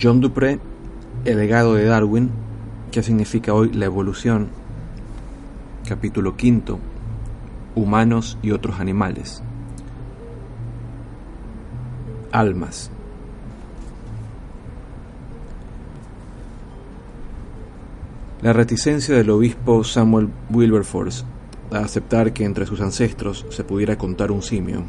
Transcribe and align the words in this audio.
John 0.00 0.20
Dupré, 0.20 0.58
El 1.24 1.38
legado 1.38 1.74
de 1.74 1.84
Darwin, 1.84 2.30
¿qué 2.90 3.02
significa 3.02 3.54
hoy 3.54 3.72
la 3.72 3.84
evolución? 3.84 4.48
Capítulo 5.86 6.36
quinto, 6.36 6.78
Humanos 7.74 8.38
y 8.42 8.50
otros 8.50 8.80
animales. 8.80 9.42
Almas. 12.32 12.90
La 18.42 18.52
reticencia 18.52 19.14
del 19.14 19.30
obispo 19.30 19.84
Samuel 19.84 20.28
Wilberforce 20.50 21.24
a 21.72 21.78
aceptar 21.78 22.32
que 22.32 22.44
entre 22.44 22.66
sus 22.66 22.80
ancestros 22.80 23.46
se 23.50 23.64
pudiera 23.64 23.96
contar 23.96 24.30
un 24.30 24.42
simio, 24.42 24.82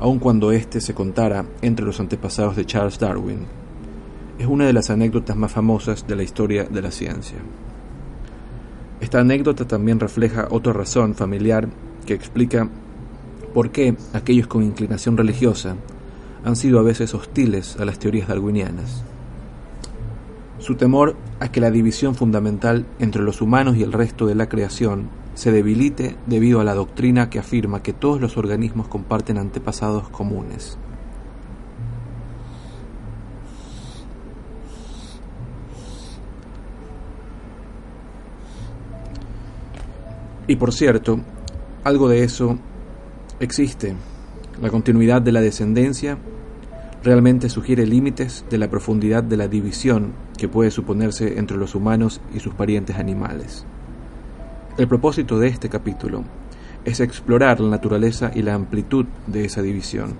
aun 0.00 0.18
cuando 0.18 0.52
éste 0.52 0.80
se 0.80 0.94
contara 0.94 1.44
entre 1.62 1.86
los 1.86 1.98
antepasados 1.98 2.56
de 2.56 2.66
Charles 2.66 2.98
Darwin, 2.98 3.46
es 4.38 4.46
una 4.46 4.66
de 4.66 4.72
las 4.72 4.90
anécdotas 4.90 5.36
más 5.36 5.52
famosas 5.52 6.06
de 6.06 6.16
la 6.16 6.22
historia 6.22 6.64
de 6.64 6.80
la 6.80 6.90
ciencia. 6.90 7.38
Esta 9.00 9.20
anécdota 9.20 9.66
también 9.66 10.00
refleja 10.00 10.48
otra 10.50 10.72
razón 10.72 11.14
familiar 11.14 11.68
que 12.06 12.14
explica 12.14 12.68
por 13.52 13.70
qué 13.70 13.96
aquellos 14.12 14.46
con 14.46 14.62
inclinación 14.62 15.16
religiosa 15.16 15.76
han 16.44 16.56
sido 16.56 16.78
a 16.78 16.82
veces 16.82 17.14
hostiles 17.14 17.76
a 17.78 17.84
las 17.84 17.98
teorías 17.98 18.28
darwinianas. 18.28 19.02
Su 20.58 20.76
temor 20.76 21.16
a 21.40 21.50
que 21.50 21.60
la 21.60 21.70
división 21.70 22.14
fundamental 22.14 22.86
entre 22.98 23.22
los 23.22 23.40
humanos 23.40 23.76
y 23.76 23.82
el 23.82 23.92
resto 23.92 24.26
de 24.26 24.34
la 24.34 24.48
creación 24.48 25.08
se 25.34 25.52
debilite 25.52 26.16
debido 26.26 26.60
a 26.60 26.64
la 26.64 26.74
doctrina 26.74 27.30
que 27.30 27.38
afirma 27.38 27.82
que 27.82 27.92
todos 27.92 28.20
los 28.20 28.36
organismos 28.36 28.88
comparten 28.88 29.38
antepasados 29.38 30.08
comunes. 30.08 30.78
Y 40.48 40.56
por 40.56 40.72
cierto, 40.72 41.20
algo 41.84 42.08
de 42.08 42.24
eso 42.24 42.58
existe. 43.38 43.94
La 44.62 44.70
continuidad 44.70 45.20
de 45.20 45.30
la 45.30 45.42
descendencia 45.42 46.16
realmente 47.04 47.50
sugiere 47.50 47.86
límites 47.86 48.46
de 48.48 48.56
la 48.56 48.70
profundidad 48.70 49.22
de 49.22 49.36
la 49.36 49.46
división 49.46 50.12
que 50.38 50.48
puede 50.48 50.70
suponerse 50.70 51.38
entre 51.38 51.58
los 51.58 51.74
humanos 51.74 52.22
y 52.34 52.40
sus 52.40 52.54
parientes 52.54 52.96
animales. 52.96 53.66
El 54.78 54.88
propósito 54.88 55.38
de 55.38 55.48
este 55.48 55.68
capítulo 55.68 56.24
es 56.86 57.00
explorar 57.00 57.60
la 57.60 57.68
naturaleza 57.68 58.30
y 58.34 58.40
la 58.40 58.54
amplitud 58.54 59.04
de 59.26 59.44
esa 59.44 59.60
división. 59.60 60.14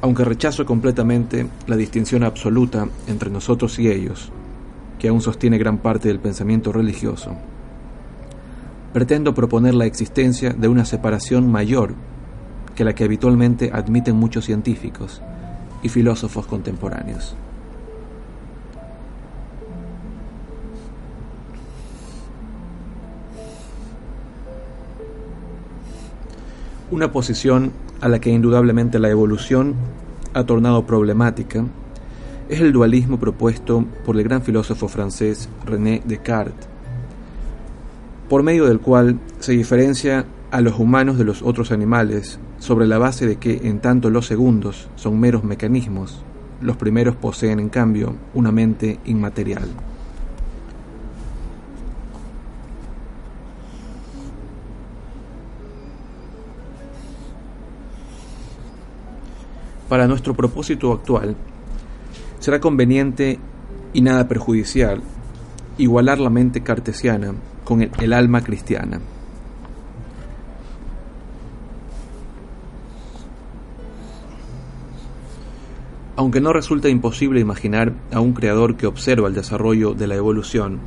Aunque 0.00 0.24
rechazo 0.24 0.66
completamente 0.66 1.46
la 1.68 1.76
distinción 1.76 2.24
absoluta 2.24 2.88
entre 3.06 3.30
nosotros 3.30 3.78
y 3.78 3.88
ellos, 3.88 4.32
que 4.98 5.08
aún 5.08 5.20
sostiene 5.20 5.58
gran 5.58 5.78
parte 5.78 6.08
del 6.08 6.18
pensamiento 6.18 6.72
religioso, 6.72 7.36
pretendo 8.92 9.34
proponer 9.34 9.74
la 9.74 9.86
existencia 9.86 10.50
de 10.50 10.68
una 10.68 10.84
separación 10.84 11.50
mayor 11.50 11.94
que 12.74 12.84
la 12.84 12.94
que 12.94 13.04
habitualmente 13.04 13.70
admiten 13.72 14.16
muchos 14.16 14.44
científicos 14.44 15.22
y 15.82 15.88
filósofos 15.88 16.46
contemporáneos. 16.46 17.34
Una 26.90 27.10
posición 27.10 27.72
a 28.02 28.08
la 28.08 28.20
que 28.20 28.30
indudablemente 28.30 28.98
la 28.98 29.08
evolución 29.08 29.74
ha 30.34 30.44
tornado 30.44 30.84
problemática 30.84 31.64
es 32.50 32.60
el 32.60 32.72
dualismo 32.72 33.18
propuesto 33.18 33.86
por 34.04 34.16
el 34.16 34.24
gran 34.24 34.42
filósofo 34.42 34.88
francés 34.88 35.48
René 35.64 36.02
Descartes, 36.04 36.71
por 38.32 38.42
medio 38.42 38.64
del 38.64 38.80
cual 38.80 39.20
se 39.40 39.52
diferencia 39.52 40.24
a 40.50 40.62
los 40.62 40.78
humanos 40.78 41.18
de 41.18 41.24
los 41.24 41.42
otros 41.42 41.70
animales 41.70 42.40
sobre 42.60 42.86
la 42.86 42.96
base 42.96 43.26
de 43.26 43.36
que 43.36 43.60
en 43.64 43.80
tanto 43.80 44.08
los 44.08 44.24
segundos 44.24 44.88
son 44.94 45.20
meros 45.20 45.44
mecanismos, 45.44 46.22
los 46.62 46.78
primeros 46.78 47.14
poseen 47.14 47.60
en 47.60 47.68
cambio 47.68 48.14
una 48.32 48.50
mente 48.50 48.98
inmaterial. 49.04 49.68
Para 59.90 60.08
nuestro 60.08 60.32
propósito 60.32 60.90
actual, 60.90 61.36
será 62.38 62.60
conveniente 62.60 63.38
y 63.92 64.00
nada 64.00 64.26
perjudicial 64.26 65.02
igualar 65.76 66.18
la 66.18 66.30
mente 66.30 66.62
cartesiana 66.62 67.34
con 67.64 67.82
el, 67.82 68.12
alma 68.12 68.42
cristiana. 68.42 69.00
Aunque 76.16 76.40
no 76.40 76.52
resulta 76.52 76.88
imposible 76.88 77.40
imaginar 77.40 77.94
a 78.12 78.20
un 78.20 78.32
creador 78.32 78.76
que 78.76 78.86
observa 78.86 79.28
el 79.28 79.34
desarrollo 79.34 79.94
de 79.94 80.06
la 80.06 80.14
evolución 80.14 80.78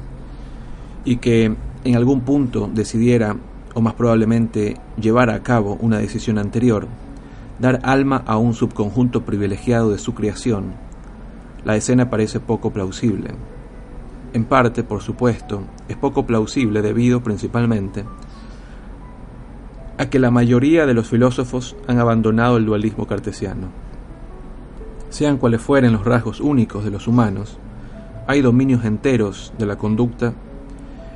y 1.03 1.17
que 1.17 1.55
en 1.83 1.95
algún 1.95 2.21
punto 2.21 2.69
decidiera, 2.73 3.35
o 3.73 3.81
más 3.81 3.95
probablemente 3.95 4.75
llevara 4.99 5.35
a 5.35 5.43
cabo 5.43 5.77
una 5.81 5.97
decisión 5.97 6.37
anterior, 6.37 6.87
dar 7.59 7.79
alma 7.83 8.23
a 8.25 8.37
un 8.37 8.53
subconjunto 8.53 9.25
privilegiado 9.25 9.91
de 9.91 9.97
su 9.97 10.13
creación, 10.13 10.73
la 11.63 11.75
escena 11.75 12.09
parece 12.09 12.39
poco 12.39 12.71
plausible. 12.71 13.31
En 14.35 14.44
parte, 14.44 14.84
por 14.84 15.01
supuesto, 15.01 15.62
es 15.88 15.96
poco 15.96 16.25
plausible 16.25 16.81
debido 16.81 17.23
principalmente 17.23 18.03
a 19.97 20.09
que 20.09 20.19
la 20.19 20.29
mayoría 20.29 20.85
de 20.85 20.94
los 20.94 21.07
filósofos 21.07 21.78
han 21.88 22.00
abandonado 22.00 22.57
el 22.57 22.66
dualismo 22.66 23.07
cartesiano. 23.07 23.69
Sean 25.07 25.38
cuales 25.38 25.62
fueren 25.62 25.94
los 25.94 26.03
rasgos 26.03 26.41
únicos 26.41 26.84
de 26.84 26.91
los 26.91 27.07
humanos, 27.07 27.57
hay 28.28 28.41
dominios 28.41 28.84
enteros 28.84 29.53
de 29.57 29.68
la 29.68 29.78
conducta 29.78 30.34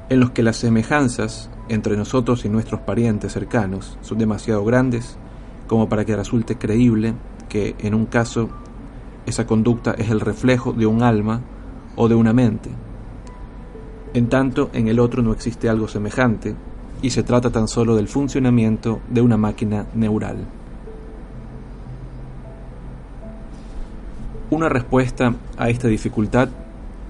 en 0.07 0.21
los 0.21 0.29
que 0.31 0.41
las 0.41 0.55
semejanzas 0.55 1.49
entre 1.67 1.97
nosotros 1.97 2.45
y 2.45 2.49
nuestros 2.49 2.79
parientes 2.79 3.33
cercanos 3.33 3.97
son 3.99 4.17
demasiado 4.17 4.63
grandes 4.63 5.17
como 5.67 5.89
para 5.89 6.05
que 6.05 6.15
resulte 6.15 6.57
creíble 6.57 7.15
que 7.49 7.75
en 7.79 7.95
un 7.95 8.05
caso 8.05 8.47
esa 9.25 9.45
conducta 9.45 9.91
es 9.97 10.09
el 10.09 10.21
reflejo 10.21 10.71
de 10.71 10.85
un 10.85 11.03
alma 11.03 11.41
o 11.97 12.07
de 12.07 12.15
una 12.15 12.31
mente. 12.31 12.69
En 14.13 14.27
tanto, 14.27 14.69
en 14.73 14.87
el 14.87 14.99
otro 14.99 15.21
no 15.21 15.31
existe 15.31 15.69
algo 15.69 15.87
semejante 15.87 16.55
y 17.01 17.11
se 17.11 17.23
trata 17.23 17.51
tan 17.51 17.67
solo 17.67 17.95
del 17.95 18.07
funcionamiento 18.07 19.01
de 19.09 19.21
una 19.21 19.37
máquina 19.37 19.85
neural. 19.93 20.37
Una 24.49 24.67
respuesta 24.67 25.35
a 25.57 25.69
esta 25.69 25.87
dificultad 25.87 26.49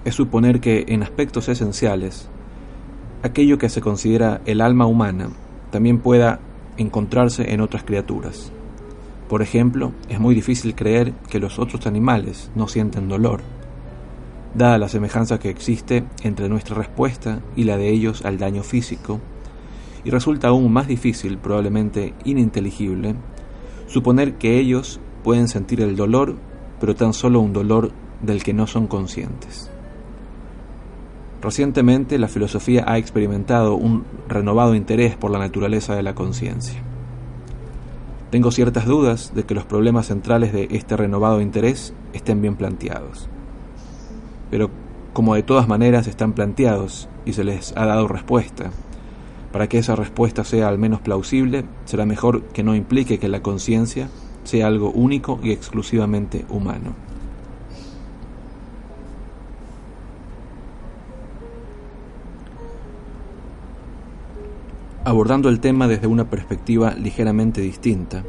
es 0.04 0.16
suponer 0.16 0.60
que 0.60 0.86
en 0.90 1.04
aspectos 1.04 1.48
esenciales, 1.48 2.28
aquello 3.24 3.58
que 3.58 3.70
se 3.70 3.80
considera 3.80 4.42
el 4.46 4.60
alma 4.60 4.86
humana 4.86 5.30
también 5.72 6.00
pueda 6.00 6.40
encontrarse 6.76 7.54
en 7.54 7.62
otras 7.62 7.84
criaturas. 7.84 8.52
Por 9.30 9.42
ejemplo, 9.42 9.94
es 10.10 10.20
muy 10.20 10.36
difícil 10.36 10.76
creer 10.76 11.14
que 11.30 11.40
los 11.40 11.60
otros 11.60 11.88
animales 11.88 12.52
no 12.56 12.68
sienten 12.68 13.08
dolor, 13.08 13.42
dada 14.54 14.78
la 14.78 14.90
semejanza 14.90 15.40
que 15.40 15.50
existe 15.50 16.04
entre 16.24 16.50
nuestra 16.50 16.76
respuesta 16.76 17.42
y 17.56 17.64
la 17.64 17.78
de 17.78 17.90
ellos 17.90 18.26
al 18.26 18.38
daño 18.38 18.64
físico, 18.64 19.20
y 20.04 20.10
resulta 20.10 20.48
aún 20.48 20.72
más 20.72 20.88
difícil, 20.88 21.38
probablemente 21.38 22.14
ininteligible, 22.24 23.16
suponer 23.88 24.36
que 24.36 24.60
ellos 24.60 25.00
pueden 25.24 25.48
sentir 25.48 25.82
el 25.82 25.96
dolor, 25.96 26.36
pero 26.80 26.96
tan 26.96 27.14
solo 27.14 27.42
un 27.42 27.54
dolor 27.54 27.92
del 28.22 28.44
que 28.44 28.54
no 28.54 28.68
son 28.68 28.88
conscientes. 28.88 29.70
Recientemente 31.42 32.18
la 32.18 32.28
filosofía 32.28 32.84
ha 32.88 32.98
experimentado 32.98 33.76
un 33.76 34.04
renovado 34.28 34.76
interés 34.76 35.16
por 35.16 35.32
la 35.32 35.40
naturaleza 35.40 35.96
de 35.96 36.04
la 36.04 36.16
conciencia. 36.16 36.82
Tengo 38.30 38.52
ciertas 38.52 38.86
dudas 38.86 39.34
de 39.34 39.44
que 39.44 39.56
los 39.56 39.66
problemas 39.66 40.08
centrales 40.08 40.54
de 40.54 40.68
este 40.72 40.98
renovado 40.98 41.42
interés 41.42 41.94
estén 42.14 42.42
bien 42.42 42.56
planteados. 42.56 43.30
Pero 44.50 44.70
como 45.14 45.36
de 45.36 45.44
todas 45.44 45.68
maneras 45.68 46.08
están 46.08 46.34
planteados 46.34 47.10
y 47.26 47.34
se 47.34 47.44
les 47.44 47.76
ha 47.76 47.86
dado 47.86 48.08
respuesta, 48.08 48.72
para 49.52 49.68
que 49.68 49.80
esa 49.80 49.96
respuesta 49.96 50.44
sea 50.44 50.68
al 50.68 50.78
menos 50.78 51.02
plausible, 51.02 51.66
será 51.86 52.06
mejor 52.06 52.44
que 52.44 52.64
no 52.64 52.76
implique 52.76 53.20
que 53.20 53.30
la 53.30 53.42
conciencia 53.42 54.10
sea 54.44 54.68
algo 54.68 54.92
único 54.92 55.40
y 55.44 55.52
exclusivamente 55.52 56.46
humano. 56.50 57.10
abordando 65.10 65.50
el 65.50 65.60
tema 65.60 65.88
desde 65.88 66.06
una 66.06 66.30
perspectiva 66.30 66.94
ligeramente 66.94 67.62
distinta. 67.62 68.24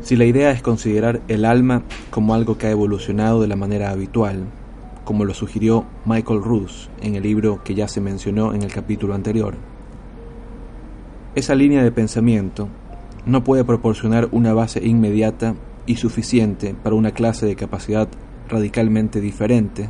Si 0.00 0.16
la 0.16 0.24
idea 0.24 0.50
es 0.50 0.60
considerar 0.60 1.20
el 1.28 1.44
alma 1.44 1.82
como 2.10 2.34
algo 2.34 2.58
que 2.58 2.66
ha 2.66 2.70
evolucionado 2.72 3.40
de 3.40 3.46
la 3.46 3.54
manera 3.54 3.90
habitual, 3.90 4.46
como 5.04 5.24
lo 5.24 5.34
sugirió 5.34 5.84
Michael 6.04 6.42
Roos 6.42 6.90
en 7.00 7.16
el 7.16 7.22
libro 7.22 7.62
que 7.64 7.74
ya 7.74 7.88
se 7.88 8.00
mencionó 8.00 8.54
en 8.54 8.62
el 8.62 8.72
capítulo 8.72 9.14
anterior, 9.14 9.54
esa 11.34 11.54
línea 11.54 11.82
de 11.82 11.90
pensamiento 11.92 12.68
no 13.24 13.42
puede 13.42 13.64
proporcionar 13.64 14.28
una 14.32 14.52
base 14.52 14.84
inmediata 14.84 15.54
y 15.86 15.96
suficiente 15.96 16.74
para 16.74 16.94
una 16.94 17.12
clase 17.12 17.46
de 17.46 17.56
capacidad 17.56 18.08
radicalmente 18.48 19.20
diferente 19.20 19.88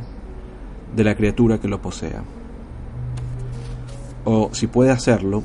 de 0.95 1.03
la 1.03 1.15
criatura 1.15 1.59
que 1.59 1.67
lo 1.67 1.81
posea. 1.81 2.23
O 4.23 4.49
si 4.53 4.67
puede 4.67 4.91
hacerlo, 4.91 5.43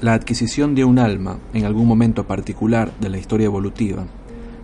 la 0.00 0.14
adquisición 0.14 0.74
de 0.74 0.84
un 0.84 0.98
alma 0.98 1.38
en 1.52 1.64
algún 1.64 1.88
momento 1.88 2.26
particular 2.26 2.92
de 3.00 3.08
la 3.08 3.18
historia 3.18 3.46
evolutiva, 3.46 4.04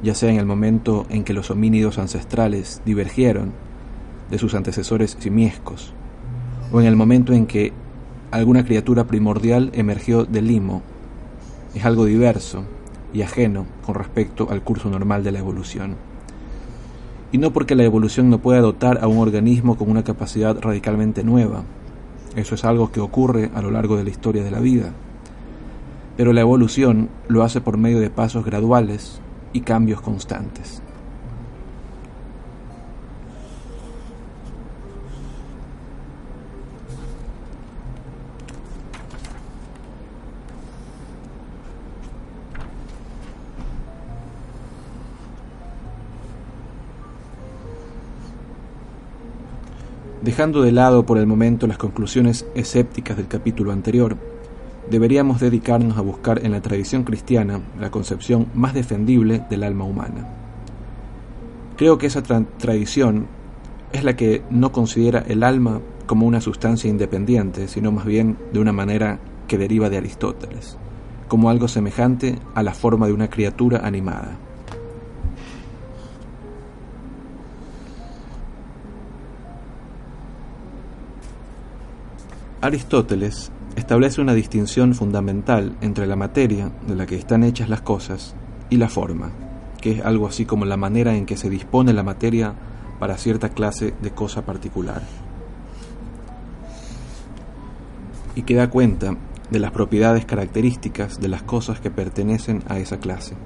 ya 0.02 0.14
sea 0.14 0.30
en 0.30 0.38
el 0.38 0.46
momento 0.46 1.06
en 1.08 1.24
que 1.24 1.32
los 1.32 1.50
homínidos 1.50 1.98
ancestrales 1.98 2.80
divergieron 2.84 3.52
de 4.30 4.38
sus 4.38 4.54
antecesores 4.54 5.16
simiescos, 5.18 5.92
o 6.72 6.80
en 6.80 6.86
el 6.86 6.96
momento 6.96 7.32
en 7.32 7.46
que 7.46 7.72
alguna 8.30 8.64
criatura 8.64 9.04
primordial 9.04 9.70
emergió 9.74 10.24
del 10.24 10.46
limo, 10.46 10.82
es 11.74 11.84
algo 11.84 12.04
diverso 12.04 12.64
y 13.12 13.22
ajeno 13.22 13.66
con 13.84 13.94
respecto 13.94 14.48
al 14.50 14.62
curso 14.62 14.90
normal 14.90 15.24
de 15.24 15.32
la 15.32 15.38
evolución. 15.38 15.96
Y 17.32 17.38
no 17.38 17.52
porque 17.52 17.74
la 17.74 17.84
evolución 17.84 18.30
no 18.30 18.38
pueda 18.38 18.60
dotar 18.60 18.98
a 19.02 19.06
un 19.06 19.18
organismo 19.18 19.76
con 19.76 19.90
una 19.90 20.04
capacidad 20.04 20.58
radicalmente 20.60 21.24
nueva, 21.24 21.62
eso 22.36 22.54
es 22.54 22.64
algo 22.64 22.92
que 22.92 23.00
ocurre 23.00 23.50
a 23.54 23.62
lo 23.62 23.70
largo 23.70 23.96
de 23.96 24.04
la 24.04 24.10
historia 24.10 24.44
de 24.44 24.50
la 24.50 24.60
vida 24.60 24.92
pero 26.18 26.32
la 26.32 26.40
evolución 26.40 27.10
lo 27.28 27.44
hace 27.44 27.60
por 27.60 27.78
medio 27.78 28.00
de 28.00 28.10
pasos 28.10 28.44
graduales 28.44 29.20
y 29.52 29.60
cambios 29.60 30.00
constantes. 30.00 30.82
Dejando 50.38 50.62
de 50.62 50.70
lado 50.70 51.04
por 51.04 51.18
el 51.18 51.26
momento 51.26 51.66
las 51.66 51.78
conclusiones 51.78 52.46
escépticas 52.54 53.16
del 53.16 53.26
capítulo 53.26 53.72
anterior, 53.72 54.16
deberíamos 54.88 55.40
dedicarnos 55.40 55.98
a 55.98 56.00
buscar 56.00 56.46
en 56.46 56.52
la 56.52 56.60
tradición 56.60 57.02
cristiana 57.02 57.60
la 57.80 57.90
concepción 57.90 58.46
más 58.54 58.72
defendible 58.72 59.42
del 59.50 59.64
alma 59.64 59.82
humana. 59.82 60.28
Creo 61.76 61.98
que 61.98 62.06
esa 62.06 62.22
tradición 62.22 63.26
es 63.92 64.04
la 64.04 64.14
que 64.14 64.44
no 64.48 64.70
considera 64.70 65.24
el 65.26 65.42
alma 65.42 65.80
como 66.06 66.24
una 66.24 66.40
sustancia 66.40 66.88
independiente, 66.88 67.66
sino 67.66 67.90
más 67.90 68.04
bien 68.04 68.36
de 68.52 68.60
una 68.60 68.72
manera 68.72 69.18
que 69.48 69.58
deriva 69.58 69.90
de 69.90 69.96
Aristóteles, 69.96 70.78
como 71.26 71.50
algo 71.50 71.66
semejante 71.66 72.38
a 72.54 72.62
la 72.62 72.74
forma 72.74 73.08
de 73.08 73.12
una 73.12 73.28
criatura 73.28 73.80
animada. 73.84 74.38
Aristóteles 82.60 83.52
establece 83.76 84.20
una 84.20 84.34
distinción 84.34 84.92
fundamental 84.92 85.76
entre 85.80 86.08
la 86.08 86.16
materia 86.16 86.72
de 86.88 86.96
la 86.96 87.06
que 87.06 87.14
están 87.14 87.44
hechas 87.44 87.68
las 87.68 87.82
cosas 87.82 88.34
y 88.68 88.78
la 88.78 88.88
forma, 88.88 89.30
que 89.80 89.92
es 89.92 90.04
algo 90.04 90.26
así 90.26 90.44
como 90.44 90.64
la 90.64 90.76
manera 90.76 91.14
en 91.14 91.24
que 91.24 91.36
se 91.36 91.50
dispone 91.50 91.92
la 91.92 92.02
materia 92.02 92.54
para 92.98 93.16
cierta 93.16 93.50
clase 93.50 93.94
de 94.02 94.10
cosa 94.10 94.44
particular. 94.44 95.02
Y 98.34 98.42
que 98.42 98.56
da 98.56 98.70
cuenta 98.70 99.16
de 99.50 99.58
las 99.60 99.70
propiedades 99.70 100.24
características 100.24 101.20
de 101.20 101.28
las 101.28 101.44
cosas 101.44 101.78
que 101.78 101.92
pertenecen 101.92 102.64
a 102.68 102.80
esa 102.80 102.98
clase. 102.98 103.36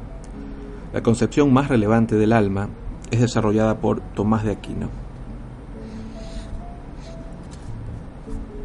La 0.94 1.02
concepción 1.02 1.52
más 1.52 1.68
relevante 1.68 2.16
del 2.16 2.32
alma 2.32 2.70
es 3.10 3.20
desarrollada 3.20 3.78
por 3.78 4.00
Tomás 4.00 4.42
de 4.42 4.52
Aquino. 4.52 5.01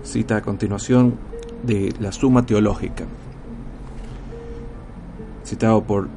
Cita 0.07 0.38
a 0.38 0.42
continuación 0.42 1.15
de 1.63 1.94
la 2.00 2.13
Suma 2.13 2.45
Teológica, 2.45 3.04
citado 5.44 5.83
por 5.83 6.07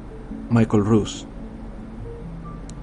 Michael 0.49 0.85
Roos 0.85 1.27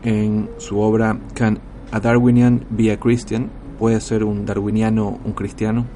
en 0.02 0.50
su 0.58 0.78
obra 0.80 1.18
Can 1.32 1.60
a 1.92 2.00
Darwinian 2.00 2.66
be 2.68 2.92
a 2.92 3.00
Christian? 3.00 3.48
¿Puede 3.78 4.02
ser 4.02 4.22
un 4.22 4.44
darwiniano 4.44 5.18
un 5.24 5.32
cristiano? 5.32 5.86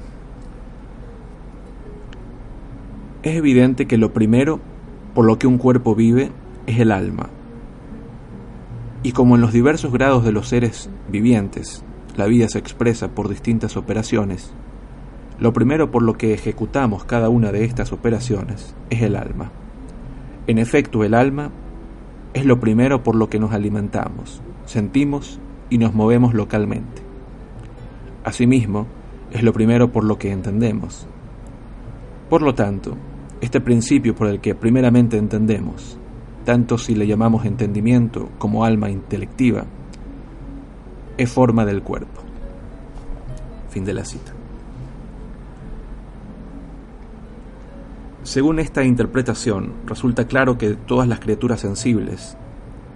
Es 3.21 3.35
evidente 3.35 3.85
que 3.85 3.99
lo 3.99 4.13
primero 4.13 4.61
por 5.13 5.25
lo 5.25 5.37
que 5.37 5.45
un 5.45 5.59
cuerpo 5.59 5.93
vive 5.93 6.31
es 6.65 6.79
el 6.79 6.91
alma. 6.91 7.29
Y 9.03 9.11
como 9.11 9.35
en 9.35 9.41
los 9.41 9.53
diversos 9.53 9.91
grados 9.91 10.25
de 10.25 10.31
los 10.31 10.47
seres 10.47 10.89
vivientes, 11.07 11.83
la 12.17 12.25
vida 12.25 12.49
se 12.49 12.57
expresa 12.57 13.09
por 13.09 13.29
distintas 13.29 13.77
operaciones, 13.77 14.51
lo 15.43 15.51
primero 15.51 15.91
por 15.91 16.03
lo 16.03 16.13
que 16.13 16.33
ejecutamos 16.33 17.03
cada 17.03 17.27
una 17.27 17.51
de 17.51 17.65
estas 17.65 17.91
operaciones 17.91 18.73
es 18.89 19.01
el 19.01 19.17
alma. 19.17 19.51
En 20.47 20.57
efecto, 20.57 21.03
el 21.03 21.13
alma 21.13 21.51
es 22.33 22.45
lo 22.45 22.61
primero 22.61 23.03
por 23.03 23.15
lo 23.15 23.29
que 23.29 23.39
nos 23.41 23.51
alimentamos, 23.51 24.41
sentimos 24.63 25.41
y 25.69 25.79
nos 25.79 25.93
movemos 25.93 26.33
localmente. 26.33 27.01
Asimismo, 28.23 28.87
es 29.31 29.43
lo 29.43 29.51
primero 29.51 29.91
por 29.91 30.05
lo 30.05 30.17
que 30.17 30.31
entendemos. 30.31 31.07
Por 32.29 32.41
lo 32.41 32.55
tanto, 32.55 32.95
este 33.41 33.59
principio 33.59 34.15
por 34.15 34.27
el 34.27 34.39
que 34.39 34.55
primeramente 34.55 35.17
entendemos, 35.17 35.97
tanto 36.45 36.77
si 36.77 36.95
le 36.95 37.05
llamamos 37.05 37.43
entendimiento 37.43 38.29
como 38.37 38.63
alma 38.63 38.89
intelectiva, 38.89 39.65
es 41.17 41.29
forma 41.29 41.65
del 41.65 41.83
cuerpo. 41.83 42.21
Fin 43.71 43.83
de 43.83 43.93
la 43.93 44.05
cita. 44.05 44.32
Según 48.23 48.59
esta 48.59 48.85
interpretación, 48.85 49.73
resulta 49.85 50.27
claro 50.27 50.57
que 50.57 50.75
todas 50.75 51.09
las 51.09 51.19
criaturas 51.19 51.59
sensibles, 51.59 52.37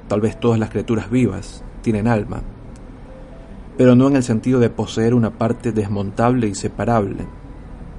tal 0.07 0.21
vez 0.21 0.39
todas 0.39 0.57
las 0.57 0.69
criaturas 0.69 1.11
vivas, 1.11 1.65
tienen 1.81 2.07
alma, 2.07 2.43
pero 3.75 3.93
no 3.93 4.07
en 4.07 4.15
el 4.15 4.23
sentido 4.23 4.61
de 4.61 4.69
poseer 4.69 5.13
una 5.13 5.31
parte 5.37 5.73
desmontable 5.73 6.47
y 6.47 6.55
separable, 6.55 7.25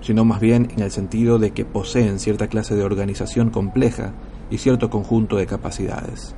sino 0.01 0.25
más 0.25 0.41
bien 0.41 0.69
en 0.75 0.81
el 0.83 0.91
sentido 0.91 1.39
de 1.39 1.51
que 1.51 1.67
poseen 1.67 2.19
cierta 2.19 2.47
clase 2.47 2.75
de 2.75 2.85
organización 2.85 3.51
compleja 3.51 4.15
y 4.51 4.57
cierto 4.57 4.89
conjunto 4.89 5.37
de 5.37 5.47
capacidades. 5.47 6.35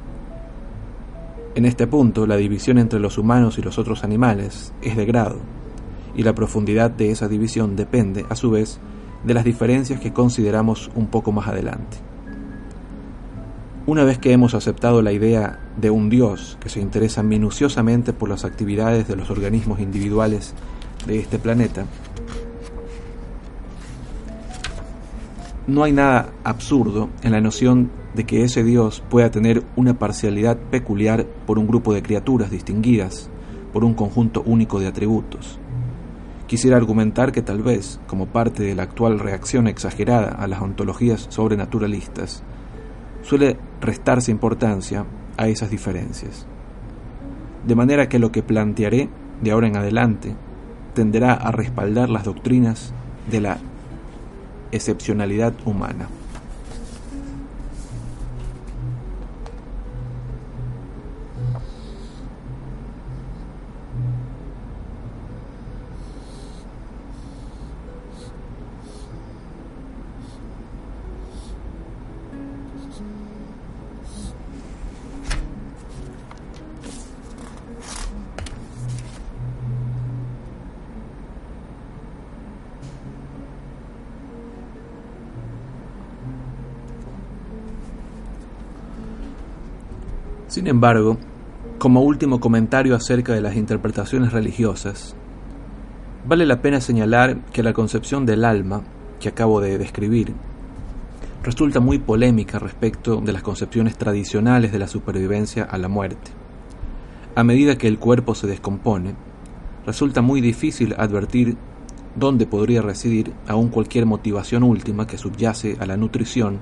En 1.55 1.67
este 1.67 1.87
punto, 1.87 2.27
la 2.27 2.37
división 2.37 2.79
entre 2.79 2.99
los 2.99 3.17
humanos 3.17 3.59
y 3.59 3.63
los 3.63 3.79
otros 3.79 4.03
animales 4.03 4.73
es 4.83 4.97
de 4.97 5.07
grado, 5.07 5.39
y 6.17 6.25
la 6.25 6.35
profundidad 6.35 6.91
de 6.91 7.13
esa 7.13 7.29
división 7.29 7.77
depende, 7.77 8.27
a 8.29 8.35
su 8.35 8.51
vez, 8.51 8.81
de 9.25 9.35
las 9.35 9.45
diferencias 9.45 10.01
que 10.01 10.13
consideramos 10.13 10.91
un 10.95 11.07
poco 11.07 11.33
más 11.33 11.49
adelante. 11.49 11.99
Una 13.87 14.05
vez 14.05 14.19
que 14.19 14.33
hemos 14.33 14.55
aceptado 14.55 15.03
la 15.03 15.13
idea 15.13 15.59
de 15.77 15.91
un 15.91 16.11
Dios 16.11 16.59
que 16.61 16.69
se 16.69 16.81
interesa 16.81 17.23
minuciosamente 17.23 18.13
por 18.13 18.29
las 18.29 18.45
actividades 18.45 19.09
de 19.09 19.17
los 19.17 19.31
organismos 19.31 19.81
individuales 19.81 20.55
de 21.07 21.19
este 21.19 21.39
planeta, 21.39 21.87
no 25.67 25.85
hay 25.85 25.93
nada 25.93 26.33
absurdo 26.45 27.09
en 27.23 27.33
la 27.33 27.41
noción 27.41 27.91
de 28.15 28.25
que 28.25 28.45
ese 28.45 28.65
Dios 28.65 29.03
pueda 29.09 29.31
tener 29.31 29.63
una 29.77 29.99
parcialidad 29.99 30.57
peculiar 30.57 31.27
por 31.47 31.59
un 31.59 31.67
grupo 31.67 31.95
de 31.95 32.03
criaturas 32.03 32.51
distinguidas 32.51 33.31
por 33.73 33.85
un 33.85 33.95
conjunto 33.95 34.43
único 34.45 34.81
de 34.81 34.89
atributos, 34.89 35.59
Quisiera 36.51 36.77
argumentar 36.77 37.31
que 37.31 37.43
tal 37.43 37.63
vez, 37.63 38.01
como 38.09 38.27
parte 38.27 38.65
de 38.65 38.75
la 38.75 38.83
actual 38.83 39.21
reacción 39.21 39.69
exagerada 39.69 40.31
a 40.31 40.49
las 40.49 40.61
ontologías 40.61 41.29
sobrenaturalistas, 41.29 42.43
suele 43.23 43.57
restarse 43.81 44.33
importancia 44.33 45.05
a 45.37 45.47
esas 45.47 45.71
diferencias. 45.71 46.49
De 47.65 47.77
manera 47.77 48.09
que 48.09 48.19
lo 48.19 48.33
que 48.33 48.43
plantearé 48.43 49.09
de 49.41 49.51
ahora 49.53 49.69
en 49.69 49.77
adelante 49.77 50.35
tenderá 50.93 51.35
a 51.35 51.53
respaldar 51.53 52.11
las 52.11 52.25
doctrinas 52.25 52.93
de 53.31 53.43
la 53.43 53.59
excepcionalidad 54.73 55.55
humana. 55.65 56.09
Sin 90.61 90.67
embargo, 90.67 91.17
como 91.79 92.03
último 92.03 92.39
comentario 92.39 92.95
acerca 92.95 93.33
de 93.33 93.41
las 93.41 93.57
interpretaciones 93.57 94.35
religiosas, 94.35 95.17
vale 96.27 96.45
la 96.45 96.61
pena 96.61 96.83
señalar 96.83 97.47
que 97.47 97.63
la 97.63 97.73
concepción 97.73 98.27
del 98.27 98.45
alma 98.45 98.83
que 99.21 99.31
acabo 99.31 99.63
de 99.63 99.79
describir 99.79 100.35
resulta 101.43 101.81
muy 101.81 101.99
polémica 101.99 102.59
respecto 102.59 103.23
de 103.23 103.33
las 103.33 103.43
concepciones 103.43 103.97
tradicionales 103.97 104.71
de 104.71 104.79
la 104.79 104.87
supervivencia 104.87 105.65
a 105.65 105.79
la 105.79 105.89
muerte. 105.89 106.31
A 107.35 107.43
medida 107.43 107.79
que 107.79 107.89
el 107.89 107.99
cuerpo 107.99 108.35
se 108.35 108.47
descompone, 108.47 109.15
resulta 109.87 110.21
muy 110.21 110.43
difícil 110.43 110.95
advertir 110.99 111.57
dónde 112.17 112.45
podría 112.45 112.83
residir 112.83 113.33
aún 113.49 113.69
cualquier 113.69 114.05
motivación 114.05 114.63
última 114.63 115.07
que 115.07 115.17
subyace 115.17 115.79
a 115.81 115.87
la 115.87 115.97
nutrición, 115.97 116.59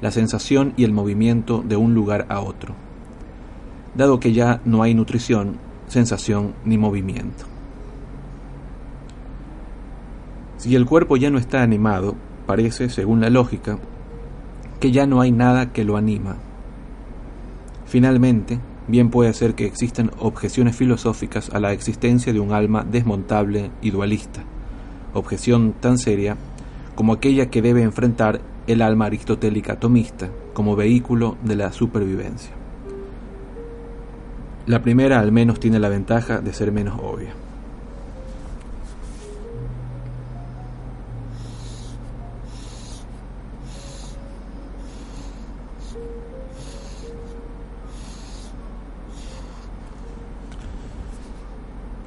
la 0.00 0.10
sensación 0.12 0.72
y 0.78 0.84
el 0.84 0.92
movimiento 0.92 1.62
de 1.62 1.76
un 1.76 1.92
lugar 1.92 2.24
a 2.30 2.40
otro 2.40 2.74
dado 3.94 4.20
que 4.20 4.32
ya 4.32 4.60
no 4.64 4.82
hay 4.82 4.94
nutrición, 4.94 5.58
sensación 5.88 6.54
ni 6.64 6.78
movimiento. 6.78 7.44
Si 10.56 10.74
el 10.74 10.86
cuerpo 10.86 11.16
ya 11.16 11.30
no 11.30 11.38
está 11.38 11.62
animado, 11.62 12.14
parece, 12.46 12.88
según 12.88 13.20
la 13.20 13.30
lógica, 13.30 13.78
que 14.80 14.92
ya 14.92 15.06
no 15.06 15.20
hay 15.20 15.30
nada 15.30 15.72
que 15.72 15.84
lo 15.84 15.96
anima. 15.96 16.36
Finalmente, 17.86 18.58
bien 18.88 19.10
puede 19.10 19.32
ser 19.34 19.54
que 19.54 19.66
existan 19.66 20.10
objeciones 20.18 20.76
filosóficas 20.76 21.50
a 21.50 21.60
la 21.60 21.72
existencia 21.72 22.32
de 22.32 22.40
un 22.40 22.52
alma 22.52 22.84
desmontable 22.84 23.70
y 23.82 23.90
dualista, 23.90 24.42
objeción 25.12 25.74
tan 25.80 25.98
seria 25.98 26.36
como 26.94 27.12
aquella 27.12 27.50
que 27.50 27.62
debe 27.62 27.82
enfrentar 27.82 28.40
el 28.66 28.80
alma 28.82 29.06
aristotélica 29.06 29.74
atomista 29.74 30.30
como 30.54 30.76
vehículo 30.76 31.36
de 31.42 31.56
la 31.56 31.72
supervivencia. 31.72 32.63
La 34.66 34.80
primera 34.80 35.20
al 35.20 35.30
menos 35.30 35.60
tiene 35.60 35.78
la 35.78 35.90
ventaja 35.90 36.40
de 36.40 36.54
ser 36.54 36.72
menos 36.72 36.98
obvia. 37.02 37.34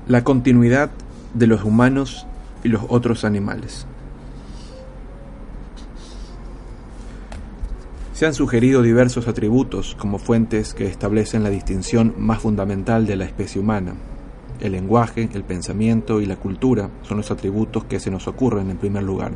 La 0.07 0.23
continuidad 0.23 0.89
de 1.35 1.45
los 1.45 1.63
humanos 1.63 2.25
y 2.63 2.69
los 2.69 2.81
otros 2.87 3.23
animales. 3.23 3.85
Se 8.17 8.25
han 8.25 8.33
sugerido 8.33 8.81
diversos 8.81 9.27
atributos 9.27 9.93
como 9.93 10.17
fuentes 10.17 10.73
que 10.73 10.87
establecen 10.87 11.43
la 11.43 11.51
distinción 11.51 12.15
más 12.17 12.39
fundamental 12.39 13.05
de 13.05 13.15
la 13.15 13.25
especie 13.25 13.61
humana. 13.61 13.93
El 14.59 14.71
lenguaje, 14.71 15.29
el 15.35 15.43
pensamiento 15.43 16.19
y 16.19 16.25
la 16.25 16.37
cultura 16.37 16.89
son 17.03 17.17
los 17.17 17.29
atributos 17.29 17.83
que 17.83 17.99
se 17.99 18.09
nos 18.09 18.27
ocurren 18.27 18.71
en 18.71 18.77
primer 18.77 19.03
lugar. 19.03 19.33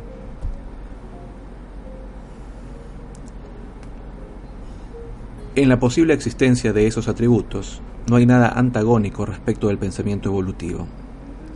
En 5.54 5.68
la 5.68 5.78
posible 5.78 6.12
existencia 6.12 6.72
de 6.72 6.88
esos 6.88 7.06
atributos 7.06 7.80
no 8.10 8.16
hay 8.16 8.26
nada 8.26 8.48
antagónico 8.48 9.26
respecto 9.26 9.68
del 9.68 9.78
pensamiento 9.78 10.28
evolutivo. 10.28 10.88